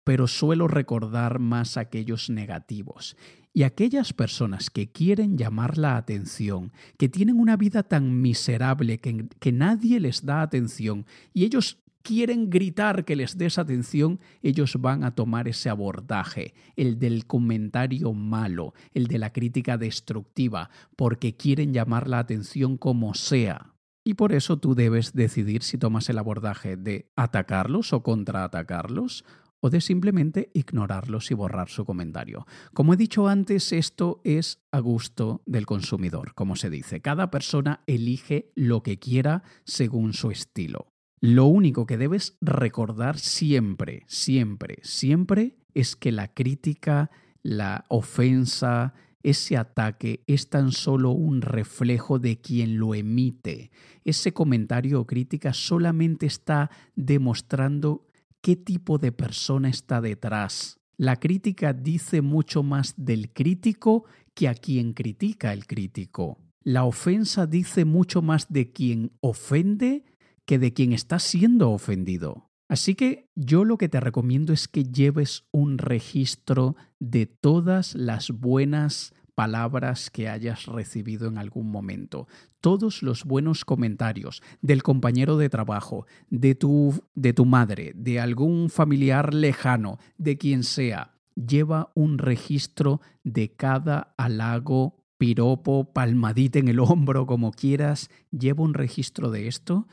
pero 0.04 0.26
suelo 0.26 0.68
recordar 0.68 1.38
más 1.38 1.76
aquellos 1.76 2.30
negativos. 2.30 3.16
Y 3.52 3.62
aquellas 3.62 4.12
personas 4.12 4.68
que 4.68 4.90
quieren 4.92 5.38
llamar 5.38 5.78
la 5.78 5.96
atención, 5.96 6.72
que 6.98 7.08
tienen 7.08 7.40
una 7.40 7.56
vida 7.56 7.82
tan 7.82 8.20
miserable 8.20 8.98
que, 8.98 9.28
que 9.40 9.52
nadie 9.52 9.98
les 9.98 10.26
da 10.26 10.42
atención 10.42 11.06
y 11.32 11.44
ellos 11.44 11.78
quieren 12.06 12.50
gritar 12.50 13.04
que 13.04 13.16
les 13.16 13.36
des 13.36 13.58
atención, 13.58 14.20
ellos 14.40 14.76
van 14.78 15.02
a 15.02 15.16
tomar 15.16 15.48
ese 15.48 15.70
abordaje, 15.70 16.54
el 16.76 17.00
del 17.00 17.26
comentario 17.26 18.12
malo, 18.12 18.74
el 18.94 19.08
de 19.08 19.18
la 19.18 19.32
crítica 19.32 19.76
destructiva, 19.76 20.70
porque 20.94 21.36
quieren 21.36 21.72
llamar 21.72 22.06
la 22.06 22.20
atención 22.20 22.76
como 22.76 23.14
sea. 23.14 23.75
Y 24.06 24.14
por 24.14 24.32
eso 24.32 24.56
tú 24.56 24.76
debes 24.76 25.14
decidir 25.14 25.64
si 25.64 25.78
tomas 25.78 26.08
el 26.08 26.18
abordaje 26.18 26.76
de 26.76 27.10
atacarlos 27.16 27.92
o 27.92 28.04
contraatacarlos, 28.04 29.24
o 29.58 29.68
de 29.68 29.80
simplemente 29.80 30.48
ignorarlos 30.54 31.32
y 31.32 31.34
borrar 31.34 31.68
su 31.70 31.84
comentario. 31.84 32.46
Como 32.72 32.94
he 32.94 32.96
dicho 32.96 33.26
antes, 33.26 33.72
esto 33.72 34.20
es 34.22 34.60
a 34.70 34.78
gusto 34.78 35.42
del 35.44 35.66
consumidor, 35.66 36.34
como 36.34 36.54
se 36.54 36.70
dice. 36.70 37.00
Cada 37.00 37.32
persona 37.32 37.82
elige 37.88 38.52
lo 38.54 38.84
que 38.84 39.00
quiera 39.00 39.42
según 39.64 40.12
su 40.12 40.30
estilo. 40.30 40.92
Lo 41.20 41.46
único 41.46 41.84
que 41.84 41.98
debes 41.98 42.38
recordar 42.40 43.18
siempre, 43.18 44.04
siempre, 44.06 44.78
siempre 44.82 45.56
es 45.74 45.96
que 45.96 46.12
la 46.12 46.32
crítica, 46.32 47.10
la 47.42 47.86
ofensa, 47.88 48.94
ese 49.26 49.56
ataque 49.56 50.22
es 50.28 50.50
tan 50.50 50.70
solo 50.70 51.10
un 51.10 51.42
reflejo 51.42 52.20
de 52.20 52.40
quien 52.40 52.78
lo 52.78 52.94
emite. 52.94 53.72
Ese 54.04 54.32
comentario 54.32 55.00
o 55.00 55.06
crítica 55.08 55.52
solamente 55.52 56.26
está 56.26 56.70
demostrando 56.94 58.06
qué 58.40 58.54
tipo 58.54 58.98
de 58.98 59.10
persona 59.10 59.68
está 59.68 60.00
detrás. 60.00 60.78
La 60.96 61.16
crítica 61.16 61.72
dice 61.72 62.22
mucho 62.22 62.62
más 62.62 62.94
del 62.96 63.32
crítico 63.32 64.04
que 64.32 64.46
a 64.46 64.54
quien 64.54 64.92
critica 64.92 65.52
el 65.52 65.66
crítico. 65.66 66.38
La 66.62 66.84
ofensa 66.84 67.48
dice 67.48 67.84
mucho 67.84 68.22
más 68.22 68.46
de 68.52 68.70
quien 68.70 69.10
ofende 69.20 70.04
que 70.44 70.60
de 70.60 70.72
quien 70.72 70.92
está 70.92 71.18
siendo 71.18 71.72
ofendido. 71.72 72.45
Así 72.68 72.94
que 72.94 73.28
yo 73.34 73.64
lo 73.64 73.78
que 73.78 73.88
te 73.88 74.00
recomiendo 74.00 74.52
es 74.52 74.66
que 74.66 74.84
lleves 74.84 75.44
un 75.52 75.78
registro 75.78 76.76
de 76.98 77.26
todas 77.26 77.94
las 77.94 78.30
buenas 78.30 79.14
palabras 79.36 80.10
que 80.10 80.28
hayas 80.28 80.64
recibido 80.64 81.28
en 81.28 81.36
algún 81.36 81.70
momento, 81.70 82.26
todos 82.60 83.02
los 83.02 83.24
buenos 83.24 83.64
comentarios 83.64 84.42
del 84.62 84.82
compañero 84.82 85.36
de 85.36 85.50
trabajo, 85.50 86.06
de 86.30 86.54
tu, 86.54 86.94
de 87.14 87.34
tu 87.34 87.44
madre, 87.44 87.92
de 87.94 88.18
algún 88.18 88.70
familiar 88.70 89.34
lejano, 89.34 89.98
de 90.16 90.38
quien 90.38 90.64
sea. 90.64 91.12
Lleva 91.34 91.92
un 91.94 92.16
registro 92.16 93.02
de 93.24 93.52
cada 93.52 94.14
halago, 94.16 95.04
piropo, 95.18 95.92
palmadita 95.92 96.58
en 96.58 96.68
el 96.68 96.80
hombro, 96.80 97.26
como 97.26 97.52
quieras. 97.52 98.10
Lleva 98.30 98.64
un 98.64 98.72
registro 98.72 99.30
de 99.30 99.48
esto 99.48 99.86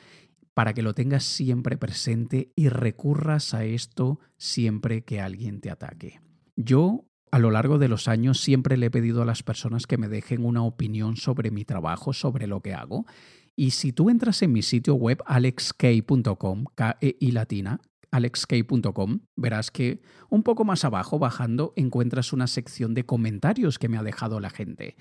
para 0.54 0.74
que 0.74 0.82
lo 0.82 0.94
tengas 0.94 1.24
siempre 1.24 1.78
presente 1.78 2.52
y 2.56 2.70
recurras 2.70 3.54
a 3.54 3.66
esto 3.66 4.20
siempre 4.38 5.04
que 5.04 5.20
alguien 5.20 5.62
te 5.62 5.70
ataque. 5.70 6.20
Yo 6.56 7.06
a 7.32 7.40
lo 7.40 7.50
largo 7.50 7.80
de 7.80 7.88
los 7.88 8.08
años 8.08 8.40
siempre 8.40 8.78
le 8.78 8.86
he 8.86 8.92
pedido 8.92 9.24
a 9.24 9.26
las 9.26 9.42
personas 9.42 9.88
que 9.88 9.98
me 9.98 10.08
dejen 10.08 10.46
una 10.46 10.62
opinión 10.62 11.16
sobre 11.16 11.50
mi 11.50 11.66
trabajo, 11.66 12.14
sobre 12.14 12.46
lo 12.46 12.62
que 12.62 12.76
hago. 12.76 13.08
Y 13.56 13.72
si 13.72 13.92
tú 13.92 14.12
entras 14.12 14.44
en 14.44 14.54
mi 14.54 14.62
sitio 14.62 14.94
web 14.94 15.24
alexk.com, 15.26 16.66
k 16.76 16.98
e 17.02 17.18
i 17.20 17.32
latina, 17.32 17.82
alexk.com, 18.12 19.22
verás 19.36 19.72
que 19.72 20.02
un 20.30 20.44
poco 20.44 20.64
más 20.64 20.86
abajo, 20.86 21.18
bajando, 21.18 21.74
encuentras 21.76 22.34
una 22.34 22.46
sección 22.46 22.94
de 22.94 23.08
comentarios 23.08 23.80
que 23.80 23.90
me 23.90 23.98
ha 23.98 24.04
dejado 24.04 24.40
la 24.40 24.52
gente. 24.52 24.96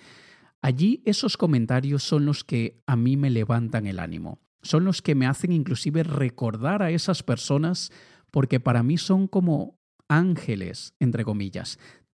Allí 0.62 1.03
esos 1.05 1.36
comentarios 1.36 2.03
son 2.03 2.24
los 2.24 2.44
que 2.44 2.82
a 2.86 2.96
mí 2.96 3.18
me 3.18 3.28
levantan 3.28 3.86
el 3.86 3.98
ánimo, 3.98 4.40
son 4.62 4.84
los 4.84 5.02
que 5.02 5.14
me 5.14 5.26
hacen 5.26 5.52
inclusive 5.52 6.02
recordar 6.02 6.82
a 6.82 6.90
esas 6.90 7.22
personas 7.22 7.90
porque 8.30 8.60
para 8.60 8.82
mí 8.82 8.96
son 8.98 9.28
como 9.28 9.78
ángeles, 10.08 10.94
entre 11.00 11.24
comillas. 11.24 11.78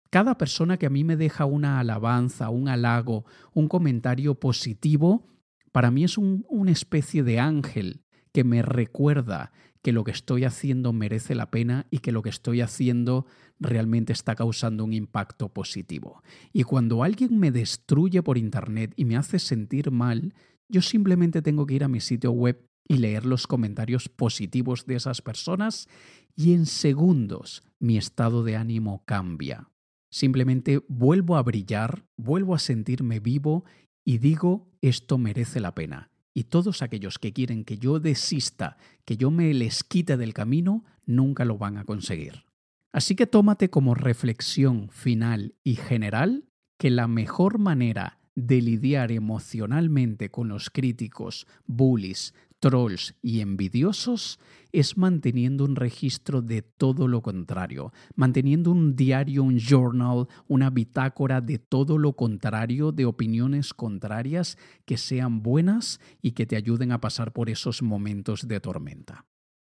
Cada 0.10 0.38
persona 0.38 0.78
que 0.78 0.86
a 0.86 0.92
mí 0.92 1.04
me 1.04 1.18
deja 1.18 1.46
una 1.46 1.80
alabanza, 1.80 2.50
un 2.50 2.68
halago, 2.68 3.26
un 3.54 3.68
comentario 3.68 4.40
positivo, 4.40 5.28
para 5.72 5.90
mí 5.90 6.04
es 6.04 6.18
una 6.18 6.72
especie 6.72 7.24
de 7.24 7.40
ángel 7.40 8.04
que 8.32 8.44
me 8.44 8.62
recuerda 8.62 9.52
que 9.82 9.92
lo 9.92 10.04
que 10.04 10.12
estoy 10.12 10.46
haciendo 10.46 10.94
merece 10.94 11.36
la 11.36 11.52
pena 11.52 11.88
y 11.92 12.00
que 12.00 12.12
lo 12.12 12.22
que 12.22 12.30
estoy 12.30 12.62
haciendo 12.62 13.26
realmente 13.60 14.14
está 14.14 14.34
causando 14.36 14.84
un 14.86 14.94
impacto 14.94 15.50
positivo. 15.50 16.24
Y 16.54 16.64
cuando 16.64 17.04
alguien 17.04 17.38
me 17.40 17.52
destruye 17.52 18.24
por 18.24 18.38
Internet 18.38 18.94
y 18.96 19.06
me 19.06 19.18
hace 19.18 19.40
sentir 19.40 19.92
mal, 19.92 20.34
yo 20.70 20.82
simplemente 20.82 21.42
tengo 21.42 21.66
que 21.66 21.76
ir 21.76 21.84
a 21.84 21.88
mi 21.88 22.00
sitio 22.00 22.32
web 22.32 22.68
y 22.88 22.98
leer 22.98 23.26
los 23.26 23.48
comentarios 23.48 24.10
positivos 24.10 24.86
de 24.86 24.96
esas 24.96 25.22
personas 25.22 25.88
y 26.36 26.54
en 26.54 26.66
segundos 26.66 27.64
mi 27.80 27.98
estado 27.98 28.44
de 28.44 28.56
ánimo 28.56 29.04
cambia. 29.06 29.70
Simplemente 30.12 30.84
vuelvo 30.88 31.38
a 31.38 31.44
brillar, 31.44 32.06
vuelvo 32.18 32.56
a 32.56 32.60
sentirme 32.60 33.20
vivo 33.20 33.66
y 34.06 34.18
digo, 34.18 34.72
esto 34.82 35.18
merece 35.18 35.60
la 35.60 35.74
pena. 35.74 36.12
Y 36.34 36.46
todos 36.46 36.82
aquellos 36.82 37.20
que 37.20 37.34
quieren 37.34 37.64
que 37.64 37.78
yo 37.78 38.00
desista, 38.00 38.78
que 39.06 39.18
yo 39.18 39.32
me 39.32 39.54
les 39.54 39.84
quite 39.84 40.18
del 40.18 40.34
camino, 40.34 40.84
nunca 41.06 41.46
lo 41.46 41.58
van 41.58 41.78
a 41.78 41.86
conseguir. 41.86 42.46
Así 42.92 43.16
que 43.16 43.28
tómate 43.28 43.70
como 43.70 43.96
reflexión 43.96 44.90
final 44.90 45.56
y 45.64 45.76
general 45.76 46.46
que 46.78 46.90
la 46.90 47.08
mejor 47.08 47.60
manera 47.60 48.20
de 48.36 48.62
lidiar 48.62 49.12
emocionalmente 49.12 50.30
con 50.30 50.48
los 50.50 50.70
críticos, 50.70 51.48
bullies, 51.66 52.34
trolls 52.64 53.14
y 53.22 53.42
envidiosos 53.42 54.40
es 54.72 54.98
manteniendo 54.98 55.66
un 55.66 55.76
registro 55.76 56.42
de 56.42 56.62
todo 56.62 57.10
lo 57.10 57.22
contrario, 57.22 57.92
manteniendo 58.16 58.72
un 58.72 58.96
diario, 58.96 59.44
un 59.44 59.60
journal, 59.60 60.28
una 60.48 60.70
bitácora 60.70 61.42
de 61.42 61.60
todo 61.60 61.98
lo 61.98 62.14
contrario, 62.14 62.94
de 62.94 63.06
opiniones 63.06 63.74
contrarias 63.74 64.58
que 64.86 64.98
sean 64.98 65.44
buenas 65.44 66.00
y 66.22 66.32
que 66.32 66.46
te 66.46 66.56
ayuden 66.56 66.94
a 66.94 67.02
pasar 67.02 67.34
por 67.34 67.50
esos 67.50 67.82
momentos 67.82 68.48
de 68.48 68.62
tormenta. 68.62 69.26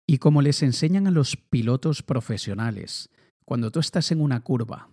Y 0.05 0.19
como 0.19 0.43
les 0.43 0.61
enseñan 0.65 1.07
a 1.07 1.13
los 1.13 1.37
pilotos 1.37 2.03
profesionales, 2.03 3.09
cuando 3.45 3.71
tú 3.71 3.79
estás 3.79 4.11
en 4.11 4.21
una 4.21 4.41
curva 4.41 4.91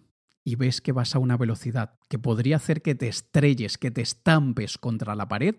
y 0.47 0.55
ves 0.55 0.79
que 0.79 0.93
vas 0.93 1.13
a 1.13 1.19
una 1.19 1.35
velocidad 1.35 1.99
que 2.07 2.19
podría 2.19 2.55
hacer 2.55 2.81
que 2.81 2.95
te 2.95 3.09
estrelles, 3.09 3.77
que 3.77 3.91
te 3.91 3.99
estampes 3.99 4.77
contra 4.77 5.13
la 5.13 5.27
pared, 5.27 5.55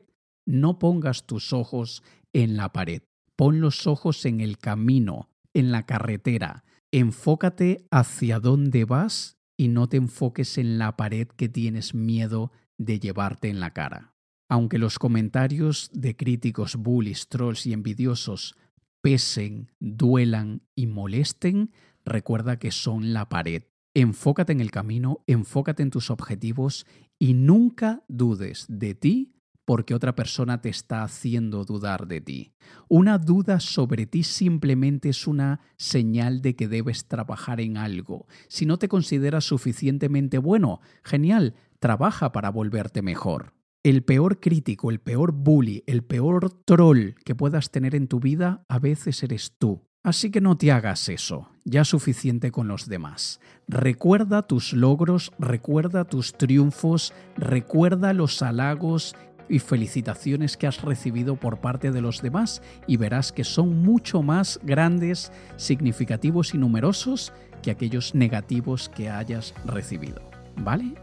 no 0.47 0.79
pongas 0.79 1.27
tus 1.27 1.53
ojos 1.53 2.03
en 2.33 2.57
la 2.57 2.73
pared. 2.73 3.03
Pon 3.37 3.61
los 3.61 3.87
ojos 3.87 4.25
en 4.25 4.41
el 4.41 4.57
camino, 4.57 5.29
en 5.53 5.73
la 5.73 5.85
carretera. 5.85 6.65
Enfócate 6.91 7.87
hacia 7.91 8.41
dónde 8.41 8.87
vas 8.87 9.37
y 9.59 9.69
no 9.69 9.91
te 9.91 9.99
enfoques 9.99 10.57
en 10.57 10.79
la 10.79 10.97
pared 10.97 11.29
que 11.29 11.51
tienes 11.51 11.95
miedo 11.95 12.51
de 12.79 12.99
llevarte 12.99 13.51
en 13.51 13.61
la 13.61 13.75
cara. 13.75 14.15
Aunque 14.49 14.79
los 14.79 14.99
comentarios 14.99 15.91
de 15.93 16.17
críticos, 16.17 16.77
bullies, 16.77 17.29
trolls 17.29 17.67
y 17.67 17.75
envidiosos 17.75 18.57
pesen, 19.03 19.71
duelan 19.81 20.63
y 20.75 20.87
molesten, 20.87 21.73
recuerda 22.07 22.59
que 22.59 22.71
son 22.71 23.13
la 23.13 23.29
pared. 23.29 23.65
Enfócate 24.01 24.53
en 24.53 24.61
el 24.61 24.71
camino, 24.71 25.25
enfócate 25.27 25.83
en 25.83 25.91
tus 25.91 26.13
objetivos 26.13 26.87
y 27.19 27.35
nunca 27.35 28.05
dudes 28.07 28.65
de 28.69 28.95
ti 28.95 29.35
porque 29.65 29.93
otra 29.93 30.15
persona 30.15 30.61
te 30.61 30.69
está 30.69 31.03
haciendo 31.03 31.65
dudar 31.65 32.07
de 32.07 32.21
ti. 32.21 32.53
Una 32.89 33.19
duda 33.19 33.59
sobre 33.59 34.07
ti 34.07 34.23
simplemente 34.23 35.09
es 35.09 35.27
una 35.27 35.59
señal 35.79 36.43
de 36.43 36.55
que 36.55 36.69
debes 36.69 37.09
trabajar 37.09 37.61
en 37.61 37.77
algo. 37.77 38.29
Si 38.47 38.67
no 38.67 38.79
te 38.79 38.87
consideras 38.87 39.47
suficientemente 39.47 40.39
bueno, 40.39 40.81
genial, 41.03 41.57
trabaja 41.81 42.31
para 42.31 42.53
volverte 42.53 43.03
mejor. 43.03 43.53
El 43.83 44.05
peor 44.05 44.39
crítico, 44.39 44.93
el 44.93 45.01
peor 45.01 45.33
bully, 45.33 45.83
el 45.89 46.05
peor 46.05 46.51
troll 46.65 47.15
que 47.25 47.35
puedas 47.35 47.73
tener 47.73 47.97
en 47.97 48.07
tu 48.07 48.21
vida 48.21 48.65
a 48.69 48.79
veces 48.79 49.25
eres 49.25 49.57
tú. 49.59 49.88
Así 50.03 50.31
que 50.31 50.41
no 50.41 50.57
te 50.57 50.71
hagas 50.73 51.09
eso, 51.09 51.49
ya 51.65 51.85
suficiente 51.85 52.51
con 52.51 52.69
los 52.69 52.89
demás. 52.89 53.41
Recuerda 53.67 54.43
tus 54.43 54.73
logros, 54.73 55.33
recuerda 55.39 56.05
tus 56.05 56.33
triunfos, 56.33 57.13
recuerda 57.37 58.13
los 58.13 58.41
halagos 58.43 59.15
y 59.49 59.59
felicitaciones 59.59 60.57
que 60.57 60.67
has 60.67 60.83
recibido 60.83 61.37
por 61.37 61.61
parte 61.61 61.91
de 61.91 62.01
los 62.01 62.23
demás 62.23 62.63
y 62.87 62.97
verás 62.97 63.33
que 63.33 63.45
son 63.45 63.83
mucho 63.83 64.23
más 64.23 64.61
grandes, 64.63 65.33
significativos 65.57 66.55
y 66.55 66.59
numerosos 66.59 67.33
que 67.63 67.71
aquellos 67.71 68.15
negativos 68.15 68.89
que 68.89 69.11
hayas 69.11 69.55
recibido. 69.65 70.23
¿Vale? 70.57 70.95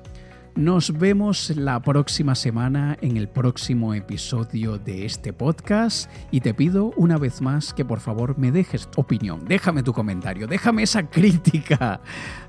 Nos 0.56 0.98
vemos 0.98 1.50
la 1.58 1.82
próxima 1.82 2.34
semana 2.34 2.98
en 3.02 3.18
el 3.18 3.28
próximo 3.28 3.94
episodio 3.94 4.78
de 4.78 5.06
este 5.06 5.34
podcast 5.34 6.10
y 6.32 6.40
te 6.40 6.54
pido 6.54 6.94
una 6.96 7.18
vez 7.18 7.42
más 7.42 7.74
que 7.74 7.84
por 7.84 8.00
favor 8.00 8.38
me 8.38 8.54
dejes 8.54 8.90
tu 8.90 9.02
opinión, 9.02 9.44
déjame 9.46 9.84
tu 9.84 9.92
comentario, 9.92 10.48
déjame 10.48 10.84
esa 10.84 11.10
crítica 11.10 12.00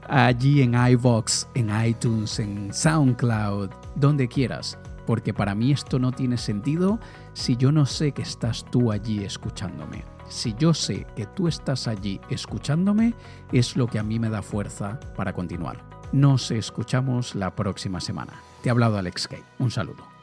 allí 0.08 0.62
en 0.62 0.74
iVox, 0.74 1.48
en 1.56 1.68
iTunes, 1.84 2.38
en 2.38 2.72
SoundCloud, 2.72 3.70
donde 3.96 4.28
quieras 4.28 4.78
porque 5.04 5.34
para 5.34 5.56
mí 5.56 5.72
esto 5.72 5.98
no 5.98 6.12
tiene 6.12 6.36
sentido 6.36 7.00
si 7.32 7.56
yo 7.56 7.72
no 7.72 7.86
sé 7.86 8.12
que 8.12 8.22
estás 8.22 8.64
tú 8.70 8.92
allí 8.92 9.24
escuchándome. 9.24 10.04
Si 10.28 10.54
yo 10.58 10.74
sé 10.74 11.06
que 11.14 11.26
tú 11.26 11.46
estás 11.46 11.86
allí 11.86 12.20
escuchándome, 12.30 13.14
es 13.52 13.76
lo 13.76 13.86
que 13.86 14.00
a 14.00 14.02
mí 14.02 14.18
me 14.18 14.28
da 14.28 14.42
fuerza 14.42 14.98
para 15.16 15.32
continuar. 15.32 15.85
Nos 16.12 16.50
escuchamos 16.50 17.34
la 17.34 17.54
próxima 17.54 18.00
semana. 18.00 18.34
Te 18.62 18.68
ha 18.68 18.72
hablado 18.72 18.98
Alex 18.98 19.28
Kay. 19.28 19.42
Un 19.58 19.70
saludo. 19.70 20.15